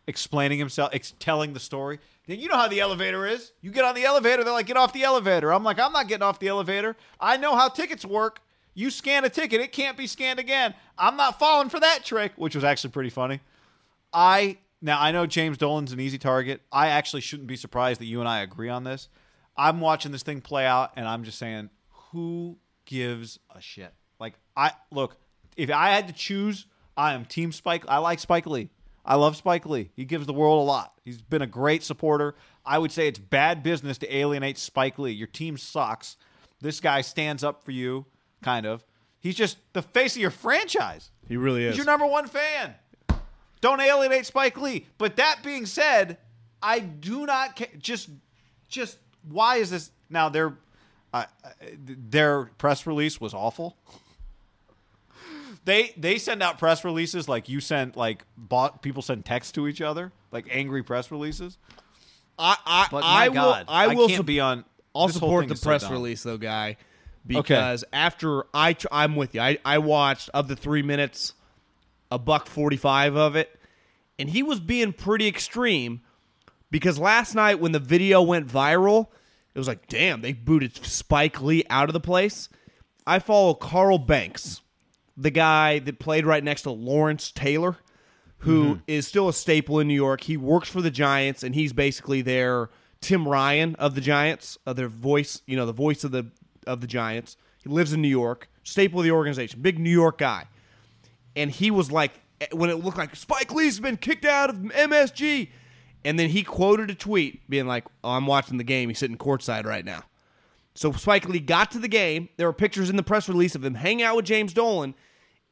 [0.07, 2.01] explaining himself, ex- telling the story.
[2.27, 3.53] Then you know how the elevator is.
[3.63, 5.51] You get on the elevator, they're like, get off the elevator.
[5.55, 6.97] I'm like, I'm not getting off the elevator.
[7.19, 8.41] I know how tickets work.
[8.75, 10.75] You scan a ticket, it can't be scanned again.
[10.99, 13.41] I'm not falling for that trick, which was actually pretty funny.
[14.13, 16.63] I now I know James Dolan's an easy target.
[16.71, 19.09] I actually shouldn't be surprised that you and I agree on this.
[19.57, 21.71] I'm watching this thing play out, and I'm just saying,
[22.13, 23.93] who gives a shit?
[24.21, 25.17] Like I look,
[25.57, 26.67] if I had to choose,
[26.97, 27.85] I am Team Spike.
[27.89, 28.71] I like Spike Lee.
[29.05, 29.91] I love Spike Lee.
[29.97, 30.93] He gives the world a lot.
[31.03, 32.35] He's been a great supporter.
[32.67, 35.13] I would say it's bad business to alienate Spike Lee.
[35.13, 36.17] Your team sucks.
[36.61, 38.05] This guy stands up for you,
[38.43, 38.85] kind of.
[39.21, 41.11] He's just the face of your franchise.
[41.27, 41.71] He really is.
[41.71, 42.75] He's your number one fan.
[43.61, 44.87] Don't alienate Spike Lee.
[44.99, 46.19] But that being said,
[46.63, 48.09] I do not ca- just
[48.69, 48.99] just
[49.29, 50.55] why is this now their
[51.13, 51.25] uh,
[51.73, 53.77] their press release was awful.
[55.65, 59.67] They they send out press releases like you sent like bought people send text to
[59.69, 61.59] each other like angry press releases.
[62.39, 64.65] I, I, But I God, will, I will can't sup- be on.
[64.95, 66.77] I'll support the is so press release though, guy,
[67.27, 69.41] because after I tr- I'm with you.
[69.41, 71.35] I I watched of the three minutes,
[72.11, 73.59] a buck forty five of it,
[74.19, 76.01] and he was being pretty extreme.
[76.71, 79.07] Because last night when the video went viral,
[79.55, 82.51] it was like, damn, they booted Spike Lee out of the place.
[83.07, 84.61] I follow Carl Banks,
[85.17, 87.79] the guy that played right next to Lawrence Taylor,
[88.41, 88.81] who mm-hmm.
[88.87, 90.25] is still a staple in New York.
[90.25, 92.69] He works for the Giants, and he's basically their
[93.01, 96.27] Tim Ryan of the Giants, of their voice, you know, the voice of the
[96.67, 97.39] of the Giants.
[97.63, 100.45] He lives in New York, staple of the organization, big New York guy.
[101.39, 104.57] And he was like, eh, when it looked like Spike Lee's been kicked out of
[104.57, 105.51] MSG,
[106.05, 108.89] and then he quoted a tweet being like, "Oh, I'm watching the game.
[108.89, 110.03] He's sitting courtside right now."
[110.75, 112.29] So Spike Lee got to the game.
[112.37, 114.95] There were pictures in the press release of him hanging out with James Dolan.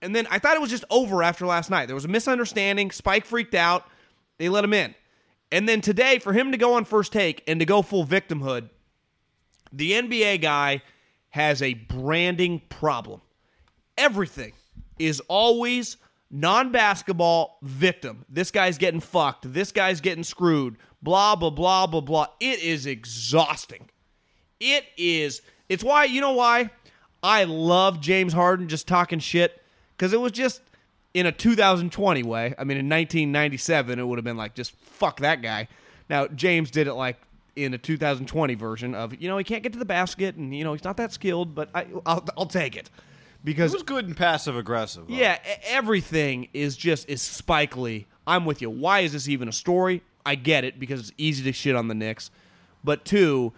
[0.03, 1.87] And then I thought it was just over after last night.
[1.87, 2.91] There was a misunderstanding.
[2.91, 3.89] Spike freaked out.
[4.39, 4.95] They let him in.
[5.51, 8.71] And then today, for him to go on first take and to go full victimhood,
[9.73, 10.83] the NBA guy
[11.31, 13.21] has a branding problem.
[13.97, 14.53] Everything
[14.99, 15.97] is always
[16.31, 18.25] non basketball victim.
[18.29, 19.53] This guy's getting fucked.
[19.53, 20.77] This guy's getting screwed.
[21.03, 22.27] Blah, blah, blah, blah, blah.
[22.41, 23.89] It is exhausting.
[24.61, 25.43] It is.
[25.69, 26.71] It's why, you know why?
[27.23, 29.63] I love James Harden just talking shit
[29.97, 30.63] because it was just
[31.15, 32.55] in a 2020 way.
[32.59, 35.69] I mean, in 1997, it would have been like, just fuck that guy.
[36.09, 37.17] Now, James did it like
[37.57, 40.63] in a 2020 version of, you know, he can't get to the basket and, you
[40.63, 42.91] know, he's not that skilled, but I, I'll, I'll take it.
[43.47, 45.09] It Because was good and passive aggressive.
[45.09, 45.39] yeah,
[45.69, 48.07] everything is just is Spike Lee.
[48.27, 48.69] I'm with you.
[48.69, 50.03] Why is this even a story?
[50.25, 52.33] I get it because it's easy to shit on the Knicks,
[52.83, 53.53] but two,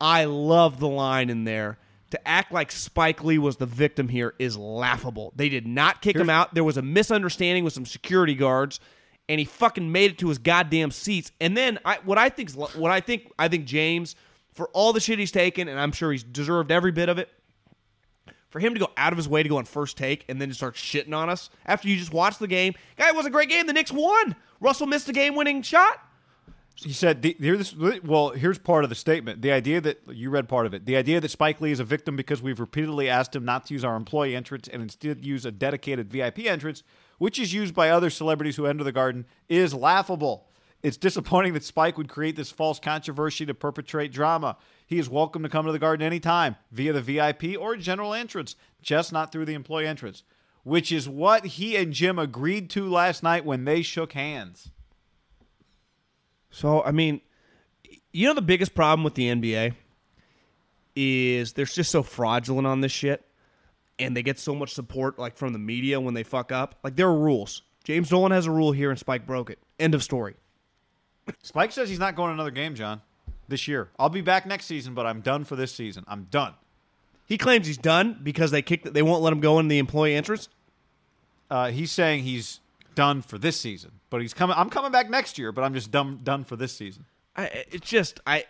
[0.00, 1.76] I love the line in there.
[2.12, 5.34] To act like Spike Lee was the victim here is laughable.
[5.36, 6.54] They did not kick him out.
[6.54, 8.80] There was a misunderstanding with some security guards,
[9.28, 11.32] and he fucking made it to his goddamn seats.
[11.38, 14.16] And then I, what I think, what I think, I think James,
[14.54, 17.28] for all the shit he's taken, and I'm sure he's deserved every bit of it
[18.50, 20.52] for him to go out of his way to go on first take and then
[20.52, 22.74] start shitting on us after you just watched the game.
[22.96, 23.66] Guy, it was a great game.
[23.66, 24.36] The Knicks won.
[24.60, 26.00] Russell missed a game winning shot.
[26.74, 29.42] He said, the, here this, well, here's part of the statement.
[29.42, 31.84] The idea that, you read part of it, the idea that Spike Lee is a
[31.84, 35.44] victim because we've repeatedly asked him not to use our employee entrance and instead use
[35.44, 36.84] a dedicated VIP entrance,
[37.18, 40.46] which is used by other celebrities who enter the garden, is laughable.
[40.80, 44.56] It's disappointing that Spike would create this false controversy to perpetrate drama.
[44.88, 48.56] He is welcome to come to the garden anytime via the VIP or general entrance,
[48.80, 50.22] just not through the employee entrance,
[50.62, 54.70] which is what he and Jim agreed to last night when they shook hands.
[56.50, 57.20] So, I mean,
[58.14, 59.74] you know the biggest problem with the NBA
[60.96, 63.26] is they're just so fraudulent on this shit
[63.98, 66.76] and they get so much support like from the media when they fuck up.
[66.82, 67.60] Like there are rules.
[67.84, 69.58] James Dolan has a rule here and Spike broke it.
[69.78, 70.36] End of story.
[71.42, 73.02] Spike says he's not going another game, John.
[73.48, 73.90] This year.
[73.98, 76.04] I'll be back next season, but I'm done for this season.
[76.06, 76.54] I'm done.
[77.26, 78.92] He claims he's done because they kicked.
[78.92, 80.48] They won't let him go in the employee entrance.
[81.50, 82.60] Uh, he's saying he's
[82.94, 84.56] done for this season, but he's coming.
[84.58, 87.04] I'm coming back next year, but I'm just done done for this season.
[87.36, 88.44] I, it's just I.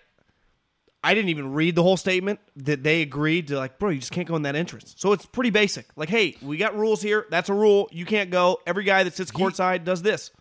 [1.02, 3.56] I didn't even read the whole statement that they agreed to.
[3.56, 4.96] Like, bro, you just can't go in that entrance.
[4.98, 5.86] So it's pretty basic.
[5.94, 7.24] Like, hey, we got rules here.
[7.30, 7.88] That's a rule.
[7.92, 8.58] You can't go.
[8.66, 10.32] Every guy that sits courtside does this.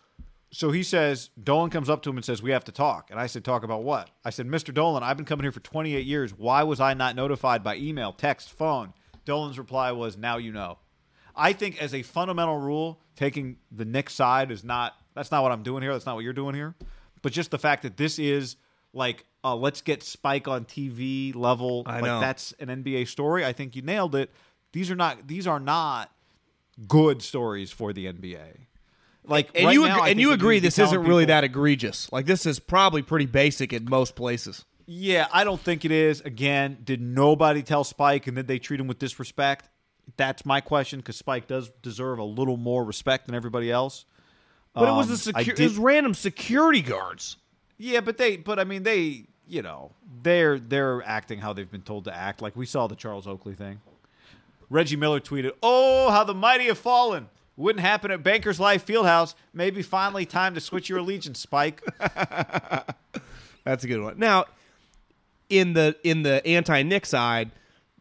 [0.51, 3.09] So he says, Dolan comes up to him and says, We have to talk.
[3.11, 4.09] And I said, Talk about what?
[4.23, 4.73] I said, Mr.
[4.73, 6.33] Dolan, I've been coming here for 28 years.
[6.33, 8.93] Why was I not notified by email, text, phone?
[9.25, 10.77] Dolan's reply was, Now you know.
[11.35, 15.51] I think as a fundamental rule, taking the Knicks side is not, that's not what
[15.51, 15.93] I'm doing here.
[15.93, 16.75] That's not what you're doing here.
[17.21, 18.55] But just the fact that this is
[18.93, 21.83] like, uh, let's get Spike on TV level.
[21.85, 22.19] I like know.
[22.19, 23.45] that's an NBA story.
[23.45, 24.31] I think you nailed it.
[24.71, 26.11] These are not, these are not
[26.87, 28.67] good stories for the NBA.
[29.27, 31.23] Like, And right you now, ag- and you agree need to be this isn't really
[31.23, 32.11] people- that egregious.
[32.11, 34.65] Like this is probably pretty basic in most places.
[34.85, 36.21] Yeah, I don't think it is.
[36.21, 39.69] Again, did nobody tell Spike and did they treat him with disrespect?
[40.15, 44.05] That's my question because Spike does deserve a little more respect than everybody else.
[44.73, 47.35] But it was Um, the secu- did- it was random security guards.
[47.77, 49.91] Yeah, but they, but I mean, they, you know,
[50.23, 52.41] they're they're acting how they've been told to act.
[52.41, 53.81] Like we saw the Charles Oakley thing.
[54.69, 57.27] Reggie Miller tweeted, "Oh, how the mighty have fallen."
[57.57, 59.33] Wouldn't happen at Bankers Life Fieldhouse.
[59.51, 61.83] Maybe finally time to switch your allegiance, Spike.
[63.63, 64.19] That's a good one.
[64.19, 64.45] Now,
[65.49, 67.51] in the in the anti Knick side,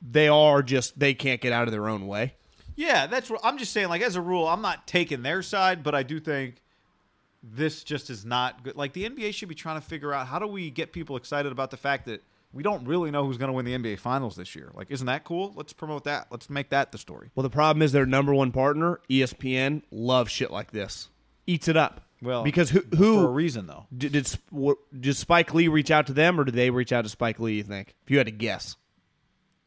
[0.01, 2.35] they are just they can't get out of their own way.
[2.77, 3.89] Yeah, that's what I'm just saying.
[3.89, 6.63] Like as a rule, I'm not taking their side, but I do think
[7.43, 8.77] this just is not good.
[8.77, 11.51] Like the NBA should be trying to figure out how do we get people excited
[11.51, 12.23] about the fact that
[12.57, 14.71] we don't really know who's going to win the NBA Finals this year.
[14.75, 15.53] Like, isn't that cool?
[15.55, 16.29] Let's promote that.
[16.31, 17.31] Let's make that the story.
[17.35, 21.11] Well, the problem is their number one partner, ESPN, loves shit like this.
[21.47, 22.01] Eats it up.
[22.23, 23.87] Well, because who for a reason though.
[23.97, 24.27] did did,
[24.99, 27.57] did Spike Lee reach out to them or did they reach out to Spike Lee?
[27.57, 27.95] You think?
[28.05, 28.77] If you had to guess,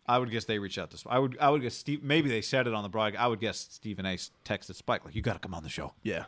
[0.08, 1.10] I would guess they reach out to.
[1.10, 1.38] I would.
[1.40, 2.02] I would guess Steve.
[2.02, 3.24] Maybe they said it on the broadcast.
[3.24, 4.16] I would guess Stephen A.
[4.44, 6.26] texted Spike like, "You got to come on the show." yeah.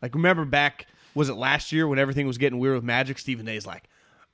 [0.00, 3.18] Like remember back was it last year when everything was getting weird with Magic?
[3.18, 3.84] Stephen A's like,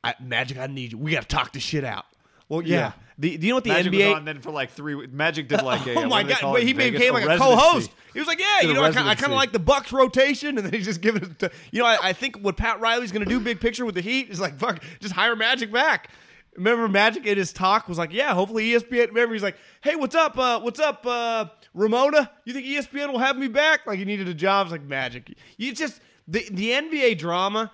[0.03, 0.99] I, Magic, I need you.
[0.99, 2.07] We got to talk this shit out.
[2.49, 2.77] Well, yeah.
[2.77, 2.93] Yeah.
[3.21, 4.09] The, do you know what the Magic NBA?
[4.09, 5.07] was on then for like three.
[5.09, 5.95] Magic did like a.
[5.97, 6.53] oh my what do they god!
[6.55, 6.99] But he Vegas?
[6.99, 7.57] became like a residency.
[7.57, 7.91] co-host.
[8.15, 10.67] He was like, "Yeah, you a know, I, kind of like the Bucks rotation," and
[10.67, 11.87] then he just given it to you know.
[11.87, 14.41] I, I think what Pat Riley's going to do, big picture with the Heat, is
[14.41, 16.09] like, "Fuck, just hire Magic back."
[16.57, 20.15] Remember, Magic in his talk was like, "Yeah, hopefully ESPN." Remember, he's like, "Hey, what's
[20.15, 20.39] up?
[20.39, 21.45] Uh, what's up, uh,
[21.75, 22.31] Ramona?
[22.47, 24.67] You think ESPN will have me back?" Like he needed a job.
[24.67, 25.37] It's like Magic.
[25.59, 27.71] You just the the NBA drama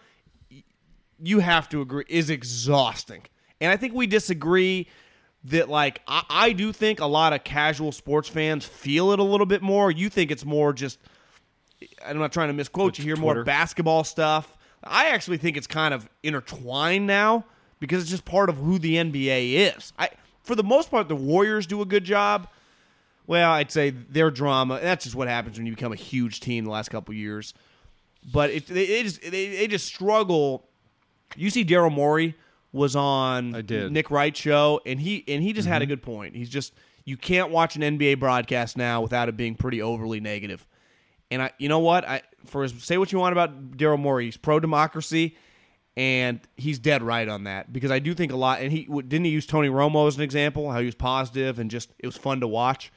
[1.22, 3.22] you have to agree is exhausting.
[3.60, 4.88] And I think we disagree
[5.44, 9.24] that like I, I do think a lot of casual sports fans feel it a
[9.24, 9.90] little bit more.
[9.90, 10.98] You think it's more just
[12.04, 14.56] I'm not trying to misquote you here, more basketball stuff.
[14.82, 17.44] I actually think it's kind of intertwined now
[17.80, 19.92] because it's just part of who the NBA is.
[19.98, 20.10] I
[20.42, 22.48] for the most part the Warriors do a good job.
[23.26, 24.78] Well, I'd say their drama.
[24.80, 27.54] That's just what happens when you become a huge team the last couple years.
[28.32, 30.65] But it, they, they just they, they just struggle.
[31.34, 32.36] You see, Daryl Morey
[32.72, 33.90] was on I did.
[33.90, 35.92] Nick Wright show, and he and he just had a mm-hmm.
[35.92, 36.36] good point.
[36.36, 36.72] He's just
[37.04, 40.66] you can't watch an NBA broadcast now without it being pretty overly negative.
[41.30, 42.06] And I, you know what?
[42.06, 45.36] I for his, say what you want about Daryl Morey, he's pro democracy,
[45.96, 48.60] and he's dead right on that because I do think a lot.
[48.60, 51.70] And he didn't he use Tony Romo as an example, how he was positive and
[51.70, 52.92] just it was fun to watch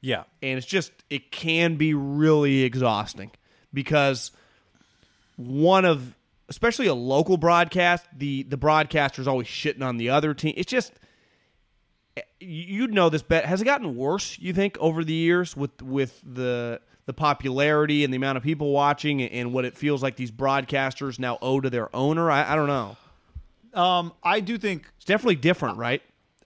[0.00, 3.30] Yeah, and it's just it can be really exhausting
[3.72, 4.32] because
[5.36, 6.14] one of
[6.52, 10.92] especially a local broadcast the the broadcaster's always shitting on the other team it's just
[12.40, 16.20] you'd know this bet has it gotten worse you think over the years with with
[16.22, 20.30] the the popularity and the amount of people watching and what it feels like these
[20.30, 22.96] broadcasters now owe to their owner i, I don't know
[23.74, 26.02] um, I do think it's definitely different right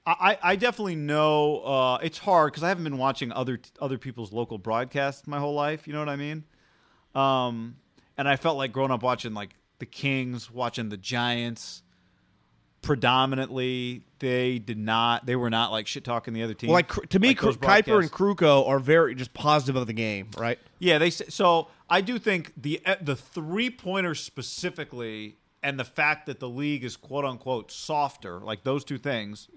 [0.06, 4.32] I, I definitely know uh, it's hard because I haven't been watching other other people's
[4.32, 5.88] local broadcasts my whole life.
[5.88, 6.44] You know what I mean?
[7.12, 7.74] Um,
[8.16, 11.82] and I felt like growing up watching like the Kings, watching the Giants.
[12.82, 15.26] Predominantly, they did not.
[15.26, 16.68] They were not like shit talking the other team.
[16.68, 20.28] well, like to me Like kuiper and Krukow are very just positive of the game
[20.38, 25.84] right Yeah, they say, so I do think the the three pointers specifically, and the
[25.84, 29.48] fact that the league is quote unquote softer, like those two things,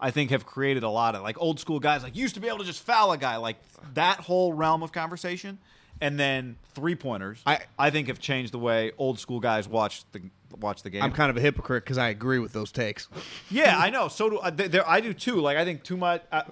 [0.00, 2.48] I think have created a lot of like old school guys like used to be
[2.48, 3.56] able to just foul a guy like
[3.94, 5.58] that whole realm of conversation,
[6.00, 7.42] and then three pointers.
[7.46, 10.22] I- I think have changed the way old school guys watch the
[10.60, 11.02] watch the game.
[11.02, 13.06] i'm kind of a hypocrite because i agree with those takes
[13.50, 14.08] Yeah, I know.
[14.08, 14.50] So do uh, I.
[14.50, 15.40] There, I do too.
[15.40, 16.22] Like I think too much.
[16.32, 16.42] I,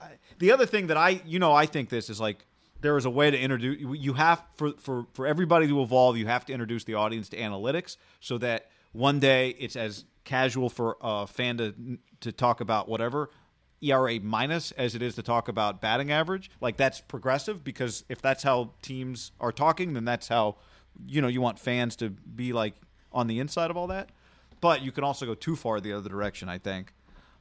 [0.00, 0.06] I,
[0.38, 2.46] the other thing that I, you know, I think this is like
[2.80, 3.78] there is a way to introduce.
[3.80, 6.16] You have for for for everybody to evolve.
[6.16, 10.70] You have to introduce the audience to analytics so that one day it's as casual
[10.70, 11.74] for a fan to
[12.20, 13.30] to talk about whatever
[13.82, 16.50] ERA minus as it is to talk about batting average.
[16.60, 20.56] Like that's progressive because if that's how teams are talking, then that's how
[21.06, 22.74] you know you want fans to be like
[23.12, 24.10] on the inside of all that.
[24.60, 26.92] But you can also go too far the other direction, I think,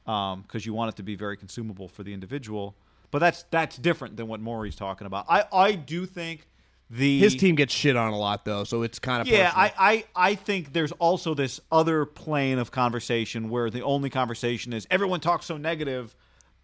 [0.05, 2.75] um, because you want it to be very consumable for the individual.
[3.09, 5.25] But that's that's different than what Morey's talking about.
[5.29, 6.47] I I do think
[6.89, 9.71] the His team gets shit on a lot though, so it's kind of yeah, personal.
[9.77, 14.71] I, I, I think there's also this other plane of conversation where the only conversation
[14.71, 16.15] is everyone talks so negative,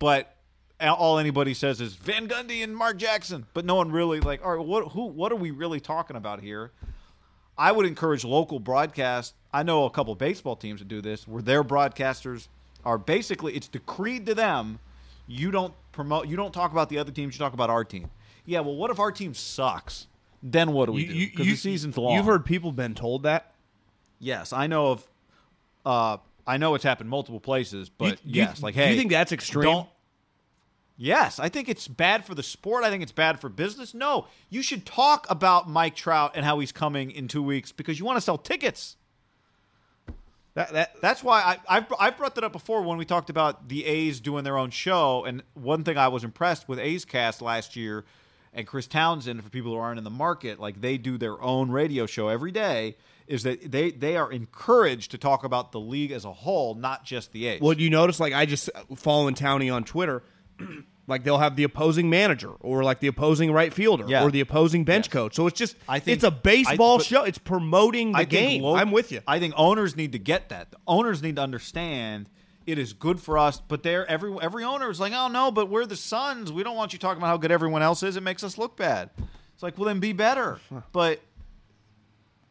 [0.04, 0.36] but
[0.82, 4.58] all anybody says is Van Gundy and Mark Jackson, but no one really like, all
[4.58, 6.72] right, what who what are we really talking about here?
[7.58, 9.34] I would encourage local broadcast.
[9.54, 12.49] I know a couple baseball teams that do this, where their broadcasters
[12.84, 14.80] are basically it's decreed to them.
[15.26, 16.28] You don't promote.
[16.28, 17.36] You don't talk about the other teams.
[17.36, 18.10] You talk about our team.
[18.45, 20.08] Yeah, well, what if our team sucks?
[20.41, 21.14] Then what do we do?
[21.14, 22.16] Because the season's long.
[22.18, 23.54] You've heard people been told that.
[24.20, 25.08] Yes, I know of.
[25.86, 28.97] Uh, I know it's happened multiple places, but You- you- yes, like do hey, you
[28.97, 29.64] think that's extreme?
[29.64, 29.89] Don't.
[30.95, 32.83] Yes, I think it's bad for the sport.
[32.83, 33.93] I think it's bad for business.
[33.93, 37.97] No, you should talk about Mike Trout and how he's coming in two weeks because
[37.97, 38.95] you want to sell tickets.
[40.53, 43.69] That, that That's why I, I've, I've brought that up before when we talked about
[43.69, 45.25] the A's doing their own show.
[45.25, 48.05] And one thing I was impressed with A's Cast last year
[48.53, 51.71] and Chris Townsend, for people who aren't in the market, like they do their own
[51.71, 56.11] radio show every day, is that they, they are encouraged to talk about the league
[56.11, 57.61] as a whole, not just the A's.
[57.61, 60.21] Well, you notice, like I just uh, following Towney on Twitter,
[61.08, 64.24] like they'll have the opposing manager or like the opposing right fielder Yeah.
[64.24, 65.14] or the opposing bench Yes.
[65.14, 65.36] coach.
[65.36, 67.24] So it's just I think- it's a baseball I- show.
[67.24, 68.62] It's promoting the I game.
[68.64, 69.22] lo- I'm with you.
[69.28, 70.72] I think owners need to get that.
[70.72, 72.30] The owners need to understand
[72.66, 75.68] it is good for us, but they're every every owner is like, oh no, but
[75.70, 76.49] we're the Suns.
[76.51, 78.16] We don't want you talking about how good everyone else is.
[78.16, 79.10] It makes us look bad.
[79.54, 80.60] It's like, well, then be better.
[80.93, 81.20] But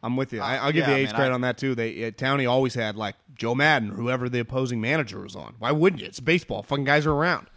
[0.03, 0.41] I'm with you.
[0.41, 1.73] I, I'll give yeah, the A's man, credit I- on that too.
[1.75, 5.55] They uh, Towney always had like Joe Maddon, or whoever the opposing manager was on.
[5.59, 6.07] Why wouldn't you?
[6.07, 6.61] It's baseball.
[6.61, 7.47] Fucking guys are around.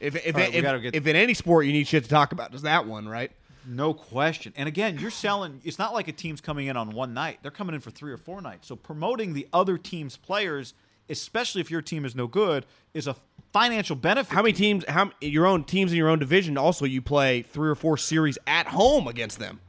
[0.00, 2.10] If if All right, we if, get- if in any sport you need shit to
[2.10, 3.32] talk about, it's that one, right?
[3.70, 4.52] no question.
[4.56, 5.60] And again, you're selling.
[5.62, 7.40] It's not like a team's coming in on one night.
[7.42, 8.66] They're coming in for three or four nights.
[8.66, 10.72] So promoting the other team's players,
[11.10, 13.14] especially if your team is no good, is a
[13.52, 14.32] financial benefit.
[14.32, 14.84] How many teams?
[14.88, 16.56] How your own teams in your own division?
[16.56, 19.60] Also, you play three or four series at home against them.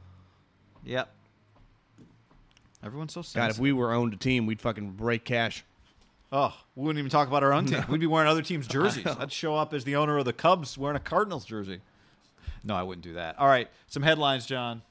[0.84, 1.12] Yep.
[2.82, 5.64] Everyone's so God, if we were owned a team, we'd fucking break cash.
[6.32, 7.84] Oh, we wouldn't even talk about our own team.
[7.88, 9.06] We'd be wearing other teams' jerseys.
[9.06, 11.80] I'd show up as the owner of the Cubs wearing a Cardinals jersey.
[12.62, 13.38] No, I wouldn't do that.
[13.38, 14.82] All right, some headlines, John.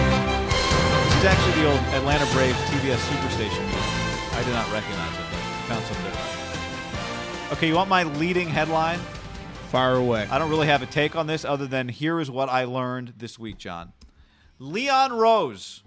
[0.00, 3.64] This is actually the old Atlanta Braves TBS Superstation.
[4.34, 7.52] I did not recognize it, but found something different.
[7.52, 8.98] Okay, you want my leading headline?
[9.70, 10.26] Fire away.
[10.30, 13.14] I don't really have a take on this other than here is what I learned
[13.18, 13.92] this week, John.
[14.60, 15.82] Leon Rose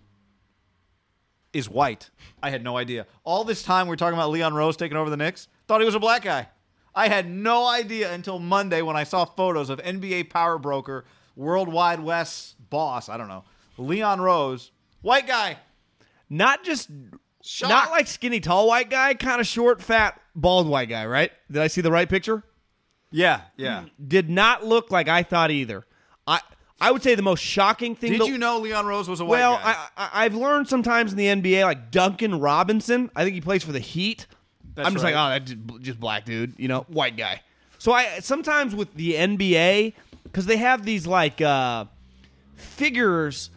[1.54, 2.10] is white.
[2.42, 3.06] I had no idea.
[3.24, 5.48] All this time we are talking about Leon Rose taking over the Knicks.
[5.68, 6.50] Thought he was a black guy.
[6.96, 11.06] I had no idea until Monday when I saw photos of NBA power broker,
[11.36, 13.44] Worldwide Wes boss, I don't know,
[13.78, 14.72] Leon Rose,
[15.02, 15.58] white guy.
[16.30, 16.90] Not just
[17.62, 21.32] not like skinny tall white guy, kind of short, fat, bald white guy, right?
[21.52, 22.44] Did I see the right picture?
[23.12, 23.86] Yeah, yeah.
[24.06, 25.86] Did not look like I thought either.
[26.26, 26.40] I
[26.84, 28.12] I would say the most shocking thing.
[28.12, 29.76] Did to- you know Leon Rose was a white Well, guy?
[29.98, 33.10] I, I I've learned sometimes in the NBA, like Duncan Robinson.
[33.16, 34.28] I think he plays for the Heat.
[34.76, 35.14] That's I'm just right.
[35.14, 37.42] like, oh, that's just, black dude, you know, white guy.
[37.78, 41.86] So I sometimes with the NBA because they have these like uh,
[42.56, 43.50] figures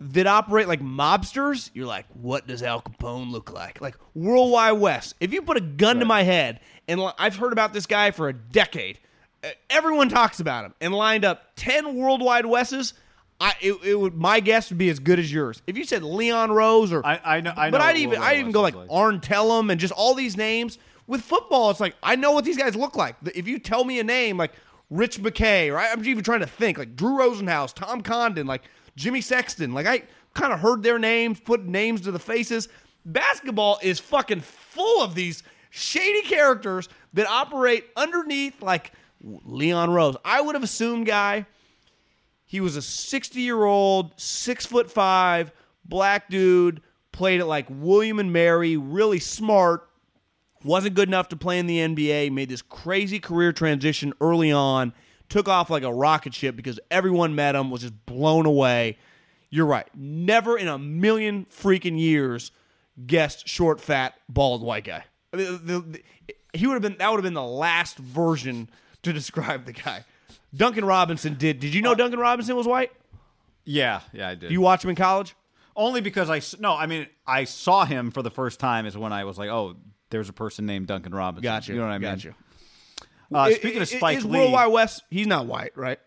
[0.00, 1.70] that operate like mobsters.
[1.74, 3.80] You're like, what does Al Capone look like?
[3.80, 5.14] Like Worldwide Wes.
[5.20, 8.28] If you put a gun to my head, and I've heard about this guy for
[8.28, 8.98] a decade,
[9.70, 12.94] everyone talks about him, and lined up ten Worldwide Wests.
[13.40, 15.62] I it, it would my guess would be as good as yours.
[15.66, 17.52] If you said Leon Rose or I, I know.
[17.56, 20.14] I know but I'd even I'd even go looks like Arn Tellem and just all
[20.14, 20.78] these names.
[21.06, 23.16] With football, it's like I know what these guys look like.
[23.34, 24.52] If you tell me a name like
[24.88, 25.90] Rich McKay, right?
[25.92, 28.62] I'm even trying to think like Drew Rosenhaus, Tom Condon, like
[28.96, 29.74] Jimmy Sexton.
[29.74, 32.68] Like I kind of heard their names, put names to the faces.
[33.04, 38.92] Basketball is fucking full of these shady characters that operate underneath like
[39.24, 40.16] Leon Rose.
[40.24, 41.46] I would have assumed guy
[42.46, 45.50] he was a 60 year old, six foot five,
[45.84, 49.88] black dude, played at like William and Mary, really smart,
[50.62, 54.92] wasn't good enough to play in the NBA, made this crazy career transition early on,
[55.28, 58.98] took off like a rocket ship because everyone met him, was just blown away.
[59.50, 59.88] You're right.
[59.94, 62.50] Never in a million freaking years
[63.06, 65.04] guessed short, fat, bald white guy.
[65.32, 66.02] The- the-
[66.52, 68.68] he would have been that would have been the last version
[69.04, 70.04] to describe the guy.
[70.54, 71.58] Duncan Robinson did.
[71.60, 72.92] Did you know Duncan Robinson was white?
[73.64, 74.50] Yeah, yeah, I did.
[74.50, 75.34] You watch him in college?
[75.76, 78.96] Only because I s- no, I mean I saw him for the first time is
[78.96, 79.74] when I was like, oh,
[80.10, 81.42] there's a person named Duncan Robinson.
[81.42, 81.72] Gotcha.
[81.72, 82.10] You know what I mean?
[82.10, 82.34] Gotcha.
[83.32, 85.98] Uh, speaking of Spike is Lee, Worldwide Wes, he's not white, right?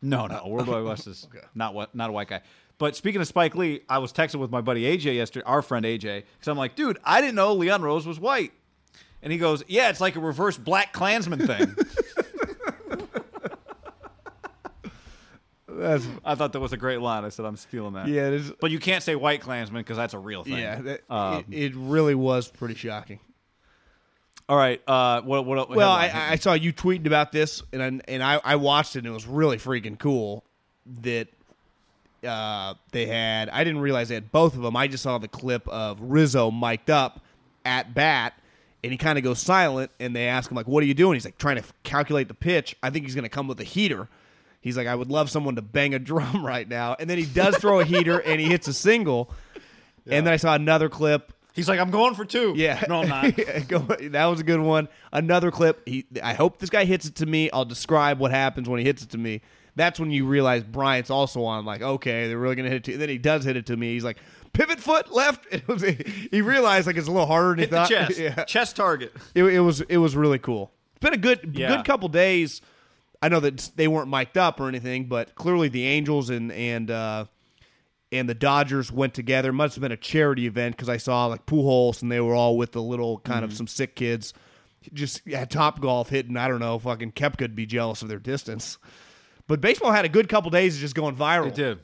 [0.00, 2.40] no, no, Worldwide Wes is not what not a white guy.
[2.78, 5.84] But speaking of Spike Lee, I was texting with my buddy AJ yesterday, our friend
[5.84, 8.52] AJ, because I'm like, dude, I didn't know Leon Rose was white,
[9.22, 11.76] and he goes, yeah, it's like a reverse Black Klansman thing.
[15.76, 17.24] That's I thought that was a great line.
[17.24, 18.08] I said I'm stealing that.
[18.08, 18.52] yeah, it is.
[18.60, 20.58] But you can't say white Klansman because that's a real thing.
[20.58, 23.18] Yeah, that, Um, it, it really was pretty shocking.
[24.48, 24.80] all right.
[24.86, 25.46] Uh, what?
[25.46, 25.70] What?
[25.70, 26.10] Well, I?
[26.32, 29.12] I saw you tweeting about this, and I, and I, I watched it, and it
[29.12, 30.44] was really freaking cool
[31.02, 31.28] that
[32.26, 33.48] uh, they had.
[33.48, 34.76] I didn't realize they had both of them.
[34.76, 37.20] I just saw the clip of Rizzo mic'd up
[37.64, 38.34] at bat,
[38.82, 41.14] and he kind of goes silent, and they ask him like, "What are you doing?"
[41.14, 42.76] He's like trying to calculate the pitch.
[42.82, 44.08] I think he's going to come with a heater.
[44.62, 47.26] He's like, "I would love someone to bang a drum right now," and then he
[47.26, 49.30] does throw a heater, and he hits a single.
[50.06, 52.54] And then I saw another clip He's like, I'm going for two.
[52.56, 53.36] yeah, No, I'm not.
[54.12, 54.88] That was a good one.
[55.12, 55.86] Another clip.
[55.86, 57.50] He, I hope this guy hits it to me.
[57.50, 59.42] I'll describe what happens when he hits it to me.
[59.76, 61.66] That's when you realize Bryant's also on.
[61.66, 62.84] Like, okay, they're really gonna hit it.
[62.84, 63.92] To, and then he does hit it to me.
[63.92, 64.16] He's like,
[64.54, 65.46] pivot foot left.
[65.52, 67.88] It was, he realized like it's a little harder than Hit he thought.
[67.90, 68.18] chest.
[68.18, 69.12] Yeah, Chest target.
[69.34, 70.72] it, it was it was really cool.
[70.96, 71.76] It's been a good Yeah.
[71.76, 72.62] good couple days.
[73.22, 76.90] I know that they weren't mic'd up or anything, but clearly the Angels and and
[76.90, 77.24] uh,
[78.10, 79.52] and the Dodgers went together.
[79.52, 82.56] Must have been a charity event because I saw like Pujols and they were all
[82.56, 83.44] with the little kind Mm-hmm.
[83.52, 84.34] of some sick kids.
[84.92, 86.36] Just at Top Golf hitting.
[86.36, 86.76] I don't know.
[86.80, 88.78] Fucking Koepka'd be jealous of their distance.
[89.46, 91.46] But baseball had a good couple days of just going viral.
[91.48, 91.78] It did.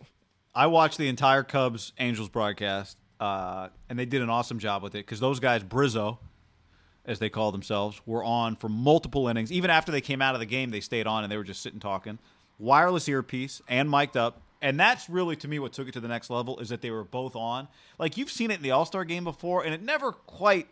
[0.55, 4.97] I watched the entire Cubs Angels broadcast, uh, and they did an awesome job with
[4.97, 6.19] it because those guys, Bryzzo,
[7.09, 9.51] as they call themselves, were on for multiple innings.
[9.51, 11.63] Even after they came out of the game, they stayed on and they were just
[11.63, 12.19] sitting talking.
[12.59, 14.43] Wireless earpiece and mic'd up.
[14.61, 16.91] And that's really, to me, what took it to the next level is that they
[16.91, 17.69] were both on.
[17.99, 20.69] Like, you've seen it in the All Star game before, and it never quite.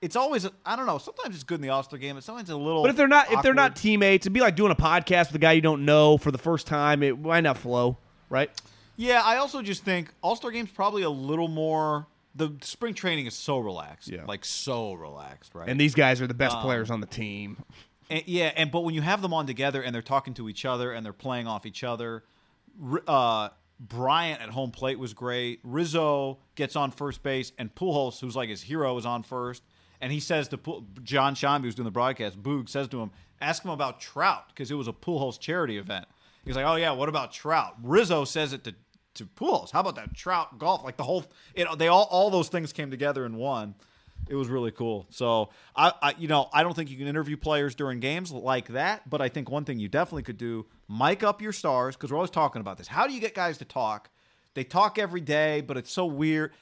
[0.00, 2.48] It's always, I don't know, sometimes it's good in the All Star game, but sometimes
[2.48, 2.82] it's a little.
[2.82, 5.36] But if they're not if they're not teammates, it'd be like doing a podcast with
[5.36, 7.02] a guy you don't know for the first time.
[7.02, 7.98] It might not flow,
[8.30, 8.50] right?
[8.96, 12.06] Yeah, I also just think All Star Game's probably a little more.
[12.34, 14.24] The spring training is so relaxed, Yeah.
[14.26, 15.68] like so relaxed, right?
[15.68, 17.62] And these guys are the best Um, players on the team.
[18.08, 20.64] And- yeah, and but when you have them on together and they're talking to each
[20.64, 22.24] other and they're playing off each other,
[23.06, 25.58] uh, Bryant at home plate was great.
[25.64, 29.64] Rizzo gets on first base, and Pujols, who's like his hero, is on first.
[30.00, 33.10] And he says to Pu- Jon Sciambi, who's doing the broadcast, Boog says to him,
[33.40, 36.06] "Ask him about Trout because it was a Pujols charity event."
[36.44, 38.74] He's like, "Oh yeah, what about Trout?" Rizzo says it to
[39.14, 39.70] to Pujols.
[39.70, 40.84] How about that Trout golf?
[40.84, 43.74] Like the whole, it, they all all those things came together in one.
[44.28, 45.06] It was really cool.
[45.10, 48.68] So I, I, you know, I don't think you can interview players during games like
[48.68, 52.10] that, but I think one thing you definitely could do: mic up your stars because
[52.10, 52.88] we're always talking about this.
[52.88, 54.10] How do you get guys to talk?
[54.54, 56.52] They talk every day, but it's so weird.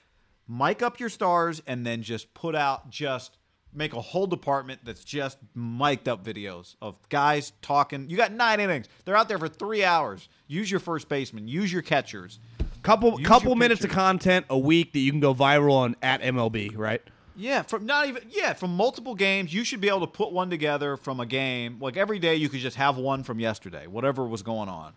[0.49, 3.37] Mic up your stars and then just put out just
[3.73, 8.09] make a whole department that's just mic'd up videos of guys talking.
[8.11, 8.87] You got nine innings.
[9.05, 10.29] They're out there for three hours.
[10.47, 11.49] Use your first baseman.
[11.49, 12.39] Use your catchers.
[12.83, 16.23] Couple Use couple minutes of content a week that you can go viral on at
[16.23, 17.03] MLB, right?
[17.37, 20.51] Yeah, from not even yeah, from multiple games, you should be able to put one
[20.51, 21.79] together from a game.
[21.81, 24.93] Like every day, you could just have one from yesterday, whatever was going on,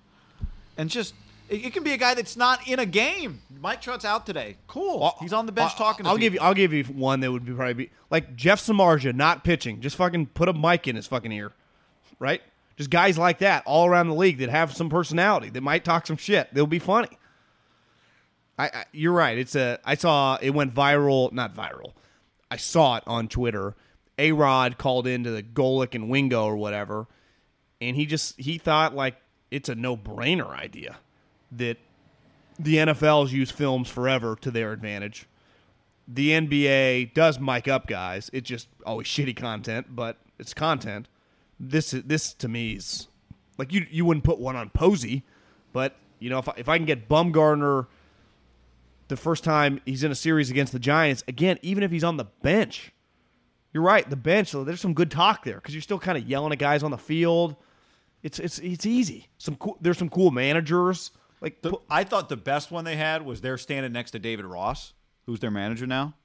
[0.77, 1.13] and just
[1.49, 3.41] it, it can be a guy that's not in a game.
[3.59, 4.57] Mike Trout's out today.
[4.67, 6.03] Cool, he's on the bench I'll- talking.
[6.03, 6.39] To I'll give you.
[6.41, 9.95] I'll give you one that would be probably be like Jeff Samardzija not pitching, just
[9.95, 11.53] fucking put a mic in his fucking ear,
[12.19, 12.41] right?
[12.75, 16.07] Just guys like that all around the league that have some personality that might talk
[16.07, 16.49] some shit.
[16.53, 17.09] They'll be funny.
[18.57, 19.37] I, I you're right.
[19.37, 21.93] It's a I saw it went viral, not viral.
[22.49, 23.75] I saw it on Twitter.
[24.17, 27.07] A Rod called into the Golic and Wingo or whatever,
[27.81, 29.15] and he just he thought like
[29.49, 30.97] it's a no brainer idea
[31.57, 31.77] that
[32.59, 35.27] the NFL's used films forever to their advantage.
[36.07, 38.29] The NBA does mic up guys.
[38.33, 41.07] It's just always shitty content, but it's content.
[41.59, 43.07] This this to me is
[43.57, 45.23] like you you wouldn't put one on Posey,
[45.71, 47.87] but you know if I, if I can get Bumgarner
[49.07, 52.17] the first time he's in a series against the Giants again, even if he's on
[52.17, 52.91] the bench,
[53.71, 54.09] you're right.
[54.09, 56.83] The bench, there's some good talk there because you're still kind of yelling at guys
[56.83, 57.55] on the field.
[58.23, 59.29] It's it's it's easy.
[59.37, 61.11] Some cool, there's some cool managers
[61.43, 64.45] like The- I thought the best one they had was they're standing next to David
[64.45, 64.93] Ross,
[65.27, 66.15] who's their manager now.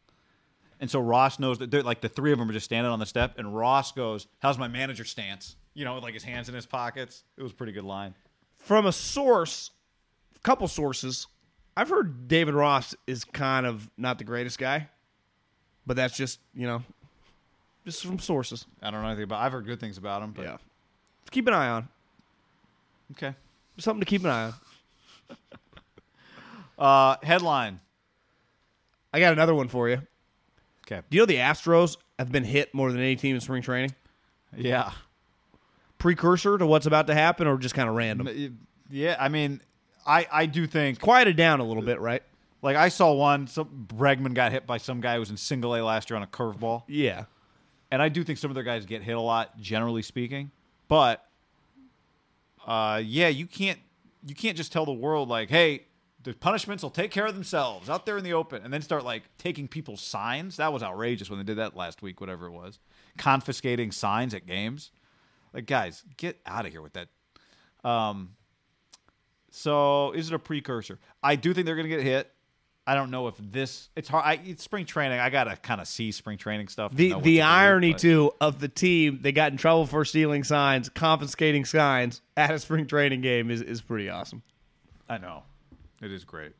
[0.81, 3.01] And so Ross knows that they're like the three of them are just standing on
[3.01, 6.49] the step, and Ross goes, "How's my manager stance?" You know, with like his hands
[6.49, 7.25] in his pockets.
[7.37, 8.15] It was a pretty good line.
[8.59, 9.71] from a source,
[10.37, 11.27] a couple sources,
[11.77, 14.89] I've heard David Ross is kind of not the greatest guy,
[15.87, 16.83] but that's just you know,
[17.85, 18.65] just from sources.
[18.83, 19.43] I don't know anything about.
[19.43, 20.57] I've heard good things about him, but Yeah,
[21.33, 21.89] keep an eye on.
[23.13, 23.35] Okay.
[23.79, 24.55] Something to keep an eye on.
[26.79, 27.81] Uh, headline.
[29.13, 30.03] I got another one for you.
[30.87, 31.03] Okay.
[31.11, 33.95] Do you know the Astros have been hit more than any team in spring training?
[34.57, 34.93] Yeah.
[35.99, 38.59] Precursor to what's about to happen, or just kind of random?
[38.91, 39.17] Yeah.
[39.19, 39.61] I mean,
[40.07, 42.23] I I do think Quieted down a little bit, right?
[42.63, 43.47] like I saw one.
[43.47, 46.23] Some Bregman got hit by some guy who was in single A last year on
[46.23, 47.25] a curveball, Yeah.
[47.91, 50.51] and I do think some of their guys get hit a lot, generally speaking.
[50.89, 51.25] But
[52.67, 53.79] uh, yeah, you can't
[54.27, 55.85] you can't just tell the world like, hey,
[56.23, 59.05] the punishments will take care of themselves out there in the open, and then start
[59.05, 60.57] like taking people's signs.
[60.57, 62.79] That was outrageous when they did that last week, whatever it was,
[63.17, 64.91] confiscating signs at games.
[65.55, 67.09] Like, guys, get out of here with that.
[67.89, 68.35] Um,
[69.51, 70.99] so is it a precursor?
[71.23, 72.31] I do think they're going to get hit.
[72.87, 73.91] I don't know if this.
[73.97, 74.25] It's hard.
[74.25, 75.19] I, it's spring training.
[75.19, 76.91] I gotta kind of see spring training stuff.
[76.95, 80.43] The the do, irony but- too of the team they got in trouble for stealing
[80.43, 84.43] signs, confiscating signs at a spring training game is, is pretty awesome.
[85.07, 85.43] I know.
[86.03, 86.53] It is great.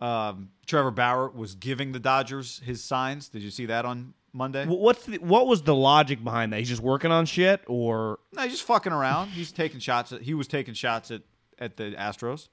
[0.00, 3.28] Um, Trevor Bauer was giving the Dodgers his signs.
[3.28, 4.66] Did you see that on Monday?
[4.66, 6.58] What's the, what was the logic behind that?
[6.58, 9.28] He's just working on shit, or no, he's just fucking around.
[9.28, 10.12] He's taking shots.
[10.12, 11.22] At, he was taking shots at,
[11.58, 12.48] at the Astros.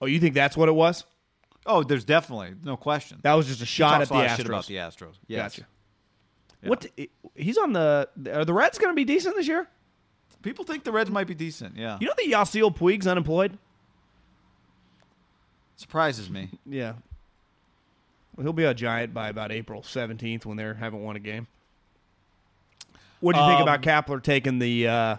[0.00, 1.04] oh, you think that's what it was?
[1.66, 3.18] Oh, there's definitely no question.
[3.22, 4.46] That was just a shot at the Astros.
[4.46, 5.14] about the Astros.
[5.26, 5.56] Yes.
[5.56, 5.66] Gotcha.
[6.62, 6.86] What?
[7.34, 8.08] He's on the.
[8.32, 9.68] Are the Reds going to be decent this year?
[10.42, 11.76] People think the Reds might be decent.
[11.76, 13.58] Yeah, You know that Yasiel Puig's unemployed.
[15.78, 16.50] Surprises me.
[16.66, 16.92] Yeah.
[18.36, 21.46] Well, he'll be a giant by about April seventeenth when they haven't won a game.
[23.20, 25.16] What do you think Um, about Kapler taking the uh,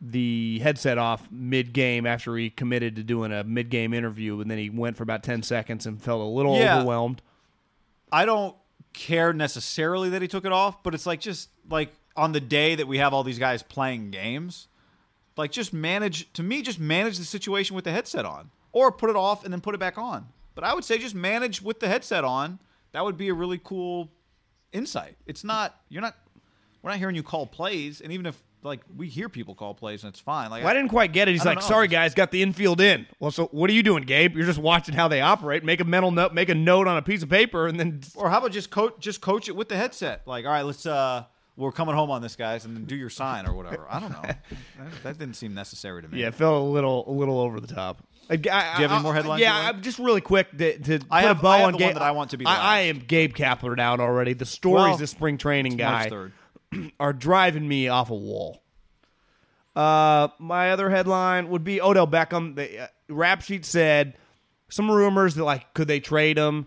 [0.00, 4.50] the headset off mid game after he committed to doing a mid game interview, and
[4.50, 6.78] then he went for about ten seconds and felt a little Yeah.
[6.78, 7.20] overwhelmed?
[8.10, 8.56] I don't
[8.94, 12.74] care necessarily that he took it off, but it's like just like on the day
[12.74, 14.68] that we have all these guys playing games,
[15.36, 19.10] like just manage to me just manage the situation with the headset on or put
[19.10, 20.26] it off and then put it back on.
[20.54, 22.58] But I would say just manage with the headset on.
[22.92, 24.10] That would be a really cool
[24.72, 25.16] insight.
[25.26, 26.16] It's not you're not
[26.82, 30.04] we're not hearing you call plays and even if like we hear people call plays
[30.04, 30.50] and it's fine.
[30.50, 31.32] Like Well, I didn't quite get it.
[31.32, 31.66] He's like, know.
[31.66, 34.36] "Sorry, guys, got the infield in." Well, so what are you doing, Gabe?
[34.36, 35.64] You're just watching how they operate.
[35.64, 36.32] Make a mental note.
[36.32, 38.94] Make a note on a piece of paper, and then Or how about just coach
[39.00, 40.22] just coach it with the headset?
[40.26, 41.24] Like, all right, let's uh
[41.56, 43.86] we're coming home on this guys and then do your sign or whatever.
[43.90, 44.22] I don't know.
[44.22, 46.20] that, that didn't seem necessary to me.
[46.20, 48.02] Yeah, it felt a little a little over the top.
[48.32, 49.68] I, I, Do you have any more headlines Yeah.
[49.68, 51.78] I'm just really quick to, to I put have- a bow I have on the
[51.78, 51.86] Gabe.
[51.88, 54.32] one that I want to be I, I am Gabe Kapler out already.
[54.32, 56.30] The stories Well, this spring training March guy
[57.00, 58.62] are driving me off a wall.
[59.74, 62.56] Uh, my other headline would be Odell Beckham.
[62.56, 64.14] The uh, rap sheet said
[64.68, 66.66] some rumors that like could they trade him?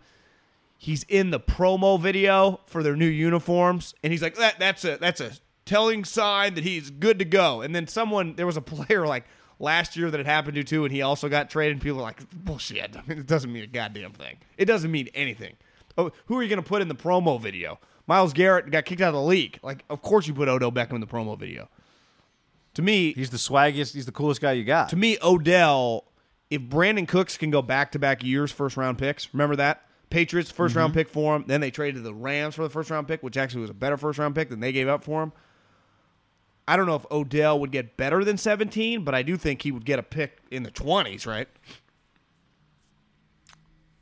[0.78, 4.60] He's in the promo video for their new uniforms, and he's like that.
[4.60, 5.32] That's a that's a
[5.66, 7.62] telling sign that he's good to go.
[7.62, 9.26] And then someone there was a player like
[9.60, 11.73] last year that it happened to too, and he also got traded.
[11.73, 12.95] And people are like bullshit.
[12.95, 14.38] I mean, it doesn't mean a goddamn thing.
[14.57, 15.56] It doesn't mean anything.
[15.98, 17.80] Oh, who are you going to put in the promo video?
[18.07, 19.60] Myles Garrett got kicked out of the league.
[19.64, 21.69] Like, of course you put Odell Beckham in the promo video.
[22.76, 23.94] To me, He's the swaggiest.
[23.94, 24.90] He's the coolest guy you got.
[24.90, 26.03] to me, Odell,
[26.49, 29.86] if Brandin Cooks can go back to back years first round picks, remember that?
[30.10, 30.94] Patriots 1st round mm-hmm.
[30.94, 31.45] pick for him.
[31.48, 33.98] Then they traded the Rams for the first round pick, which actually was a better
[33.98, 35.34] first round pick than they gave up for him.
[36.68, 39.72] I don't know if Odell would get better than 17, but I do think he
[39.72, 41.48] would get a pick in the 20s, right?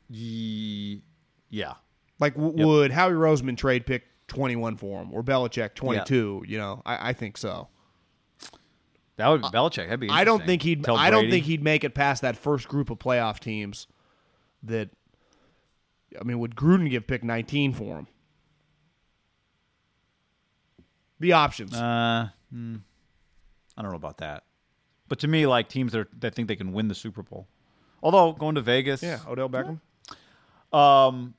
[0.08, 1.02] Ye-
[1.50, 1.74] yeah.
[2.20, 6.44] Like, w- would Howie Roseman trade pick 21 for him or Belichick 22?
[6.46, 7.68] You know, I, I think so.
[9.16, 9.84] That would be Belichick.
[9.84, 10.08] That'd be.
[10.10, 10.82] I don't think he'd.
[10.84, 13.86] Tell I don't think he'd make it past that first group of playoff teams.
[14.62, 14.90] That,
[16.20, 18.08] I mean, would Gruden give pick nineteen for him?
[21.20, 21.74] The options.
[21.74, 22.76] Uh, hmm.
[23.76, 24.44] I don't know about that.
[25.08, 27.46] But to me, like teams that, are, that think they can win the Super Bowl.
[28.02, 29.02] Although going to Vegas.
[29.02, 29.80] yeah, Odell Beckham.
[30.72, 31.34] Um,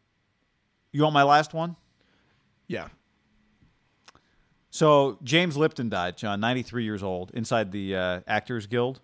[0.92, 1.76] you want my last one?
[2.68, 2.88] Yeah,
[4.72, 9.02] So James Lipton died, John, 93 years old, inside the uh, Actors Guild.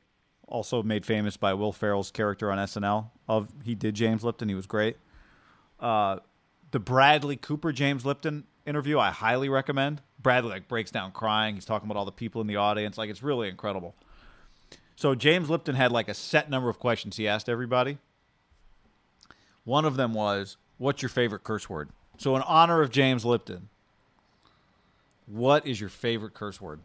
[0.47, 3.11] Also made famous by Will Ferrell's character on SNL.
[3.27, 4.49] Of he did James Lipton.
[4.49, 4.97] He was great.
[5.79, 6.17] Uh,
[6.71, 10.01] the Bradley Cooper James Lipton interview I highly recommend.
[10.21, 11.55] Bradley like breaks down crying.
[11.55, 12.97] He's talking about all the people in the audience.
[12.97, 13.95] Like it's really incredible.
[14.95, 17.97] So James Lipton had like a set number of questions he asked everybody.
[19.63, 23.69] One of them was, "What's your favorite curse word?" So in honor of James Lipton,
[25.25, 26.81] what is your favorite curse word?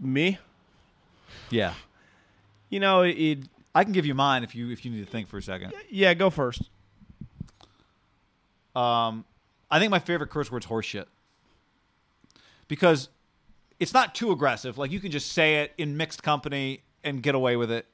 [0.00, 0.38] me.
[1.50, 1.74] Yeah,
[2.68, 3.38] You know, it.
[3.74, 5.72] I can give you mine if you if you need to think for a second.
[5.90, 6.70] Yeah, go first.
[8.76, 9.24] Um,
[9.70, 11.06] I think my favorite curse word's horseshit.
[12.68, 13.08] Because
[13.78, 14.78] it's not too aggressive.
[14.78, 17.86] Like you can just say it in mixed company and get away with it.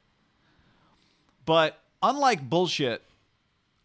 [1.45, 3.03] But unlike bullshit,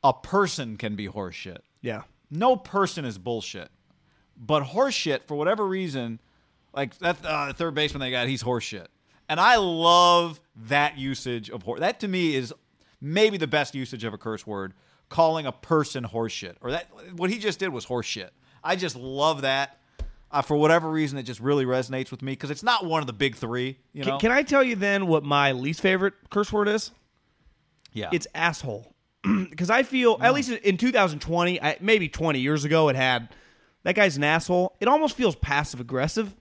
[0.03, 1.59] a person can be horseshit.
[1.81, 2.03] Yeah.
[2.29, 3.69] No person is bullshit.
[4.37, 6.19] But horseshit, for whatever reason,
[6.73, 8.87] like that uh, third baseman they got, he's horseshit.
[9.29, 11.79] And I love that usage of horse.
[11.79, 12.53] That to me is
[13.01, 14.73] maybe the best usage of a curse word,
[15.09, 16.55] calling a person horseshit.
[16.61, 18.29] Or that what he just did was horseshit.
[18.63, 19.79] I just love that.
[20.35, 23.07] Uh, for whatever reason, it just really resonates with me because it's not one of
[23.07, 23.77] the big three.
[23.93, 26.91] You know, Can, can I tell you then what my least favorite curse word is?
[27.93, 28.91] yeah, It's asshole.
[29.49, 33.29] Because I feel, at least in 2020, I, maybe 20 years ago, it had
[33.83, 34.75] that guy's an asshole.
[34.79, 36.35] It almost feels passive aggressive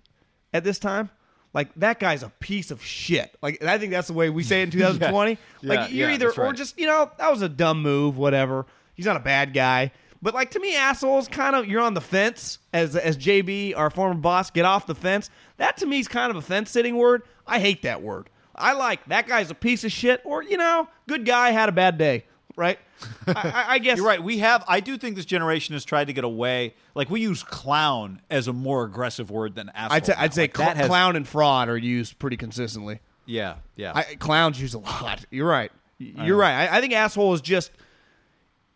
[0.52, 1.08] at this time.
[1.54, 3.34] Like that guy's a piece of shit.
[3.40, 5.38] Like and I think that's the way we say it in 2020.
[5.62, 8.18] Yeah, Like you're yeah, either that's or just you know that was a dumb move,
[8.18, 8.66] whatever.
[8.94, 9.92] He's not a bad guy.
[10.24, 13.90] But like to me, assholes kind of you're on the fence as as JB, our
[13.90, 15.28] former boss, get off the fence.
[15.58, 17.22] That to me is kind of a fence sitting word.
[17.46, 18.30] I hate that word.
[18.56, 21.72] I like that guy's a piece of shit, or you know, good guy had a
[21.72, 22.24] bad day,
[22.56, 22.78] right?
[23.26, 24.22] I, I, I guess You're right.
[24.22, 24.64] We have.
[24.66, 26.74] I do think this generation has tried to get away.
[26.94, 29.94] Like we use clown as a more aggressive word than asshole.
[29.94, 33.00] I'd say, I'd say Like, cl- has- clown and fraud are used pretty consistently.
[33.26, 33.92] Yeah, yeah.
[33.94, 35.26] I, clowns use a lot.
[35.30, 35.70] You're right.
[35.98, 36.66] You're right.
[36.68, 37.70] I, I think asshole is just.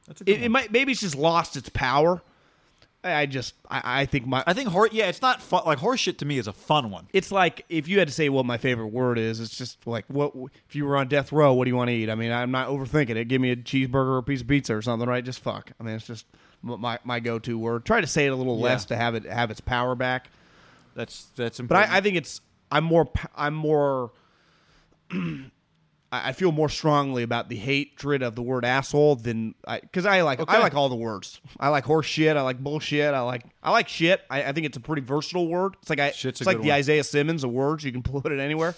[0.08, 2.20] That's a good It, it might maybe it's just lost its power.
[3.04, 5.62] I, I just I, I think my I think hor- yeah, it's not fun.
[5.64, 7.06] Like horseshit to me is a fun one.
[7.12, 10.04] it's like if you had to say what my favorite word is, it's just like
[10.08, 10.32] what
[10.68, 12.10] if you were on death row, what do you want to eat?
[12.10, 13.26] I mean, I'm not overthinking it.
[13.26, 15.24] Give me a cheeseburger or a piece of pizza or something, right?
[15.24, 15.70] Just fuck.
[15.78, 16.26] I mean, it's just
[16.62, 17.84] my my go to word.
[17.84, 18.64] Try to say it a little Yeah.
[18.64, 20.30] less to have it have its power back.
[20.96, 21.76] That's that's But.
[21.90, 22.40] I, I think it's
[22.72, 24.10] I'm more I'm more
[26.12, 30.06] I I feel more strongly about the hatred of the word asshole than I because
[30.06, 31.40] I like I like all the words.
[31.58, 32.36] I like horse shit.
[32.36, 33.14] I like bullshit.
[33.14, 34.22] I like I like shit.
[34.30, 35.76] I, I think it's a pretty versatile word.
[35.80, 36.78] It's like I Shit's it's a like the one.
[36.78, 37.84] Isaiah Simmons of words.
[37.84, 38.74] You can put it anywhere,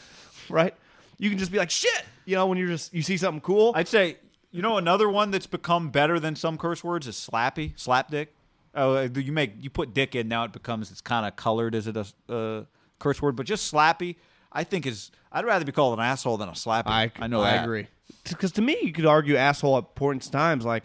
[0.48, 0.74] right?
[1.19, 2.05] You can just be like shit.
[2.24, 3.73] You know when you're just you see something cool.
[3.74, 4.16] I'd say
[4.51, 8.35] you know another one that's become better than some curse words is slappy, slap dick.
[8.74, 11.74] Oh, uh, you make you put dick in now it becomes it's kind of colored.
[11.74, 12.65] Is it a uh,
[12.98, 13.35] curse word?
[13.35, 14.16] But just slappy,
[14.52, 15.10] I think is.
[15.32, 16.86] I'd rather be called an asshole than a slappy.
[16.86, 17.64] I I know I that.
[17.64, 17.86] agree.
[18.28, 20.82] Because to me, you could argue asshole at points times like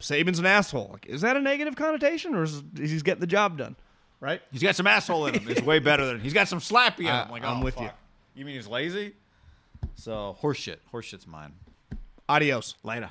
[0.00, 0.90] Saban's an asshole.
[0.92, 3.76] Like, is that a negative connotation or is, is he's getting the job done?
[4.20, 4.40] Right?
[4.52, 5.48] He's got some asshole in him.
[5.48, 7.30] It's way better than he's got some slappy in I- him.
[7.30, 7.90] Like I'm oh, with you.
[8.34, 9.14] You mean he's lazy?
[9.96, 10.76] So horseshit.
[10.92, 11.52] Horseshit's mine.
[12.28, 12.76] Adios.
[12.84, 13.10] Later.